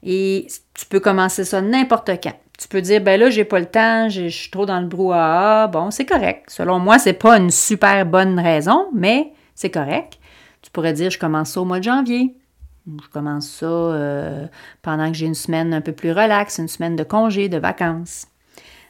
Et 0.03 0.47
tu 0.73 0.85
peux 0.85 0.99
commencer 0.99 1.43
ça 1.43 1.61
n'importe 1.61 2.09
quand. 2.23 2.35
Tu 2.57 2.67
peux 2.67 2.81
dire, 2.81 3.01
ben 3.01 3.19
là, 3.19 3.29
j'ai 3.29 3.45
pas 3.45 3.59
le 3.59 3.65
temps, 3.65 4.09
je 4.09 4.27
suis 4.27 4.51
trop 4.51 4.65
dans 4.65 4.79
le 4.81 4.87
brouhaha. 4.87 5.67
Bon, 5.67 5.91
c'est 5.91 6.05
correct. 6.05 6.49
Selon 6.49 6.79
moi, 6.79 6.99
c'est 6.99 7.13
pas 7.13 7.37
une 7.37 7.51
super 7.51 8.05
bonne 8.05 8.39
raison, 8.39 8.87
mais 8.93 9.31
c'est 9.55 9.69
correct. 9.69 10.19
Tu 10.61 10.71
pourrais 10.71 10.93
dire, 10.93 11.09
je 11.09 11.19
commence 11.19 11.51
ça 11.51 11.61
au 11.61 11.65
mois 11.65 11.79
de 11.79 11.85
janvier. 11.85 12.35
Je 12.85 13.07
commence 13.09 13.47
ça 13.47 13.65
euh, 13.65 14.47
pendant 14.81 15.11
que 15.11 15.17
j'ai 15.17 15.25
une 15.25 15.35
semaine 15.35 15.73
un 15.73 15.81
peu 15.81 15.91
plus 15.91 16.11
relaxe, 16.11 16.57
une 16.57 16.67
semaine 16.67 16.95
de 16.95 17.03
congé, 17.03 17.49
de 17.49 17.57
vacances. 17.57 18.27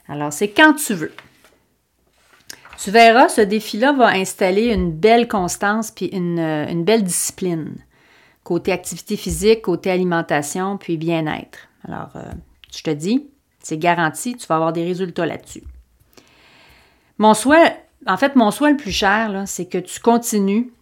Alors, 0.08 0.32
c'est 0.32 0.48
quand 0.48 0.74
tu 0.74 0.94
veux. 0.94 1.12
Tu 2.82 2.90
verras, 2.90 3.28
ce 3.28 3.42
défi-là 3.42 3.92
va 3.92 4.06
installer 4.06 4.72
une 4.72 4.90
belle 4.90 5.28
constance 5.28 5.90
puis 5.90 6.06
une, 6.06 6.38
euh, 6.38 6.66
une, 6.68 6.82
belle 6.82 7.04
discipline. 7.04 7.74
Côté 8.44 8.72
activité 8.72 9.16
physique, 9.16 9.62
côté 9.62 9.90
alimentation, 9.90 10.76
puis 10.76 10.96
bien-être. 10.96 11.58
Alors, 11.86 12.10
euh, 12.16 12.22
je 12.74 12.82
te 12.82 12.90
dis, 12.90 13.28
c'est 13.62 13.78
garanti, 13.78 14.36
tu 14.36 14.46
vas 14.46 14.56
avoir 14.56 14.72
des 14.72 14.84
résultats 14.84 15.26
là-dessus. 15.26 15.62
Mon 17.18 17.34
souhait, 17.34 17.84
en 18.06 18.16
fait, 18.16 18.36
mon 18.36 18.50
souhait 18.50 18.70
le 18.70 18.76
plus 18.76 18.92
cher, 18.92 19.42
c'est 19.46 19.66
que 19.66 19.78
tu 19.78 20.00
continues 20.00 20.72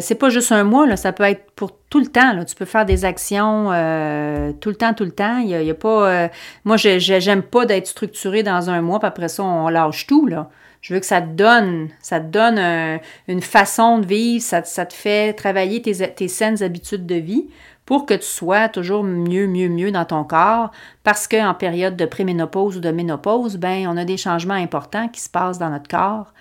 c'est 0.00 0.14
pas 0.14 0.28
juste 0.28 0.52
un 0.52 0.64
mois, 0.64 0.96
ça 0.96 1.12
peut 1.12 1.24
être 1.24 1.50
pour 1.52 1.78
tout 1.90 2.00
le 2.00 2.06
temps. 2.06 2.32
Là. 2.32 2.44
Tu 2.44 2.54
peux 2.54 2.64
faire 2.64 2.84
des 2.84 3.04
actions 3.04 3.70
euh, 3.72 4.52
tout 4.60 4.68
le 4.68 4.74
temps, 4.74 4.94
tout 4.94 5.04
le 5.04 5.10
temps. 5.10 5.38
Il 5.38 5.48
y 5.48 5.70
a, 5.70 5.74
pas. 5.74 6.10
Euh, 6.10 6.28
moi, 6.64 6.76
je 6.76 6.98
j'aime 6.98 7.42
pas 7.42 7.66
d'être 7.66 7.86
structuré 7.86 8.42
dans 8.42 8.70
un 8.70 8.82
mois, 8.82 8.98
puis 8.98 9.08
après 9.08 9.28
ça, 9.28 9.42
on 9.42 9.68
lâche 9.68 10.06
tout. 10.06 10.26
Là. 10.26 10.50
Je 10.80 10.94
veux 10.94 11.00
que 11.00 11.06
ça 11.06 11.20
te 11.20 11.28
donne, 11.28 11.88
ça 12.00 12.20
te 12.20 12.26
donne 12.26 13.00
une 13.28 13.42
façon 13.42 13.98
de 13.98 14.06
vivre, 14.06 14.42
ça, 14.42 14.62
te 14.62 14.94
fait 14.94 15.32
travailler 15.32 15.82
tes, 15.82 16.28
saines 16.28 16.62
habitudes 16.62 17.06
de 17.06 17.16
vie 17.16 17.46
pour 17.86 18.04
que 18.04 18.14
tu 18.14 18.26
sois 18.26 18.68
toujours 18.68 19.04
mieux, 19.04 19.46
mieux, 19.46 19.68
mieux 19.68 19.92
dans 19.92 20.04
ton 20.04 20.24
corps, 20.24 20.72
parce 21.04 21.28
qu'en 21.28 21.54
période 21.54 21.96
de 21.96 22.04
préménopause 22.04 22.76
ou 22.76 22.80
de 22.80 22.90
ménopause, 22.90 23.56
ben, 23.56 23.86
on 23.88 23.96
a 23.96 24.04
des 24.04 24.16
changements 24.16 24.54
importants 24.54 25.08
qui 25.08 25.20
se 25.20 25.30
passent 25.30 25.58
dans 25.58 25.70
notre 25.70 25.88
corps 25.88 26.32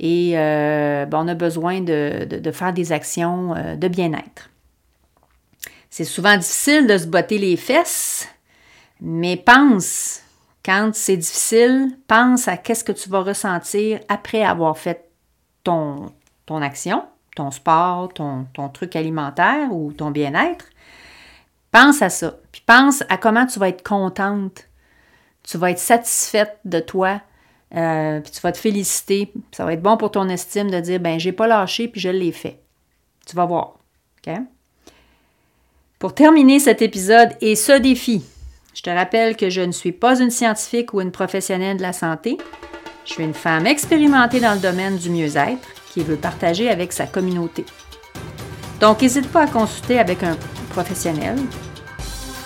et 0.00 0.32
euh, 0.34 1.04
ben, 1.06 1.18
on 1.22 1.28
a 1.28 1.34
besoin 1.34 1.80
de, 1.80 2.50
faire 2.52 2.72
des 2.72 2.90
actions 2.90 3.54
euh, 3.54 3.76
de 3.76 3.86
bien-être. 3.86 4.50
C'est 5.90 6.04
souvent 6.04 6.36
difficile 6.36 6.86
de 6.86 6.96
se 6.96 7.06
botter 7.06 7.38
les 7.38 7.56
fesses, 7.56 8.28
mais 9.00 9.36
pense, 9.36 10.22
quand 10.64 10.90
c'est 10.94 11.16
difficile, 11.16 11.96
pense 12.06 12.48
à 12.48 12.56
qu'est-ce 12.56 12.84
que 12.84 12.92
tu 12.92 13.08
vas 13.08 13.20
ressentir 13.20 14.00
après 14.08 14.42
avoir 14.42 14.76
fait 14.76 15.10
ton, 15.64 16.12
ton 16.46 16.60
action, 16.62 17.04
ton 17.34 17.50
sport, 17.50 18.12
ton, 18.12 18.46
truc 18.72 18.96
alimentaire 18.96 19.72
ou 19.72 19.92
ton 19.92 20.10
bien-être. 20.10 20.66
Pense 21.72 22.02
à 22.02 22.10
ça. 22.10 22.36
Puis 22.52 22.62
pense 22.66 23.02
à 23.08 23.16
comment 23.16 23.46
tu 23.46 23.58
vas 23.58 23.68
être 23.68 23.86
contente. 23.86 24.66
Tu 25.42 25.56
vas 25.56 25.70
être 25.70 25.78
satisfaite 25.78 26.58
de 26.64 26.80
toi 26.80 27.20
euh, 27.76 28.20
puis 28.20 28.32
tu 28.32 28.40
vas 28.40 28.52
te 28.52 28.58
féliciter. 28.58 29.32
Ça 29.52 29.64
va 29.64 29.72
être 29.74 29.82
bon 29.82 29.96
pour 29.96 30.10
ton 30.10 30.28
estime 30.28 30.70
de 30.70 30.80
dire 30.80 31.00
ben 31.00 31.20
j'ai 31.20 31.32
pas 31.32 31.46
lâché 31.46 31.88
puis 31.88 32.00
je 32.00 32.08
l'ai 32.08 32.32
fait. 32.32 32.60
Tu 33.26 33.36
vas 33.36 33.46
voir. 33.46 33.78
OK? 34.26 34.34
Pour 35.98 36.14
terminer 36.14 36.58
cet 36.58 36.82
épisode 36.82 37.30
et 37.40 37.54
ce 37.54 37.72
défi, 37.72 38.24
je 38.74 38.82
te 38.82 38.90
rappelle 38.90 39.36
que 39.36 39.50
je 39.50 39.60
ne 39.60 39.72
suis 39.72 39.92
pas 39.92 40.20
une 40.20 40.30
scientifique 40.30 40.94
ou 40.94 41.00
une 41.00 41.10
professionnelle 41.10 41.76
de 41.76 41.82
la 41.82 41.92
santé. 41.92 42.38
Je 43.04 43.12
suis 43.12 43.24
une 43.24 43.34
femme 43.34 43.66
expérimentée 43.66 44.40
dans 44.40 44.54
le 44.54 44.60
domaine 44.60 44.96
du 44.96 45.10
mieux-être 45.10 45.68
qui 45.92 46.02
veut 46.02 46.16
partager 46.16 46.68
avec 46.68 46.92
sa 46.92 47.06
communauté. 47.06 47.64
Donc, 48.80 49.02
n'hésite 49.02 49.30
pas 49.30 49.42
à 49.42 49.46
consulter 49.46 49.98
avec 49.98 50.22
un 50.22 50.36
professionnel 50.70 51.36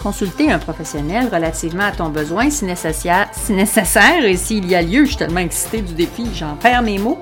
consulter 0.04 0.52
un 0.52 0.58
professionnel 0.58 1.30
relativement 1.32 1.84
à 1.84 1.90
ton 1.90 2.10
besoin 2.10 2.50
si 2.50 2.66
nécessaire, 2.66 3.28
si 3.32 3.54
nécessaire 3.54 4.22
et 4.22 4.37
s'il 4.37 4.68
y 4.68 4.74
a 4.74 4.82
lieu. 4.82 5.04
Je 5.04 5.08
suis 5.08 5.16
tellement 5.16 5.40
excitée 5.40 5.80
du 5.80 5.94
défi, 5.94 6.26
j'en 6.34 6.56
perds 6.56 6.82
mes 6.82 6.98
mots. 6.98 7.18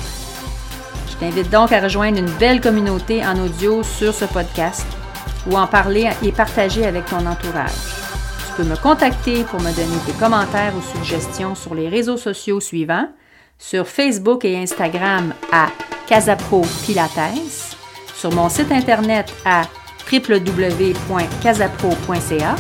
Je 1.08 1.16
t'invite 1.16 1.48
donc 1.48 1.70
à 1.70 1.80
rejoindre 1.80 2.18
une 2.18 2.30
belle 2.40 2.60
communauté 2.60 3.24
en 3.24 3.38
audio 3.38 3.84
sur 3.84 4.12
ce 4.12 4.24
podcast 4.24 4.86
ou 5.48 5.56
en 5.56 5.68
parler 5.68 6.10
et 6.24 6.32
partager 6.32 6.84
avec 6.84 7.06
ton 7.06 7.24
entourage. 7.24 8.12
Tu 8.54 8.62
peux 8.62 8.68
me 8.68 8.76
contacter 8.76 9.44
pour 9.44 9.60
me 9.60 9.72
donner 9.72 9.96
tes 10.04 10.12
commentaires 10.12 10.74
ou 10.76 10.82
suggestions 10.82 11.54
sur 11.54 11.74
les 11.74 11.88
réseaux 11.88 12.18
sociaux 12.18 12.60
suivants, 12.60 13.08
sur 13.58 13.88
Facebook 13.88 14.44
et 14.44 14.58
Instagram 14.58 15.32
à 15.50 15.68
Casapro 16.06 16.60
Pilates, 16.84 17.78
sur 18.14 18.30
mon 18.32 18.50
site 18.50 18.70
internet 18.70 19.32
à 19.46 19.62
www.casapro.ca, 20.12 22.56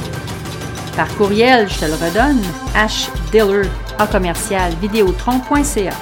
par 0.96 1.14
courriel, 1.16 1.68
je 1.68 1.80
te 1.80 1.84
le 1.84 1.92
redonne, 1.92 2.40
hdiller 2.74 3.68
commercial 4.10 4.72
vidéotron.ca. 4.80 5.92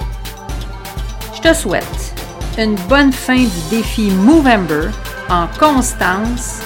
Je 1.35 1.40
te 1.40 1.53
souhaite 1.53 2.14
une 2.59 2.76
bonne 2.88 3.12
fin 3.12 3.42
du 3.42 3.61
défi 3.70 4.12
Movember 4.12 4.90
en 5.29 5.48
constance 5.59 6.61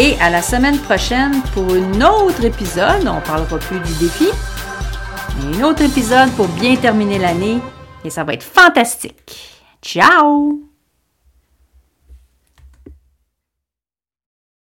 et 0.00 0.16
à 0.18 0.30
la 0.30 0.40
semaine 0.40 0.78
prochaine 0.78 1.42
pour 1.52 1.66
un 1.74 2.00
autre 2.00 2.42
épisode. 2.42 3.06
On 3.06 3.20
parlera 3.20 3.58
plus 3.58 3.80
du 3.80 3.92
défi, 4.00 4.28
un 5.52 5.62
autre 5.62 5.82
épisode 5.82 6.30
pour 6.32 6.48
bien 6.48 6.74
terminer 6.76 7.18
l'année 7.18 7.58
et 8.02 8.08
ça 8.08 8.24
va 8.24 8.32
être 8.32 8.42
fantastique. 8.42 9.60
Ciao! 9.82 10.69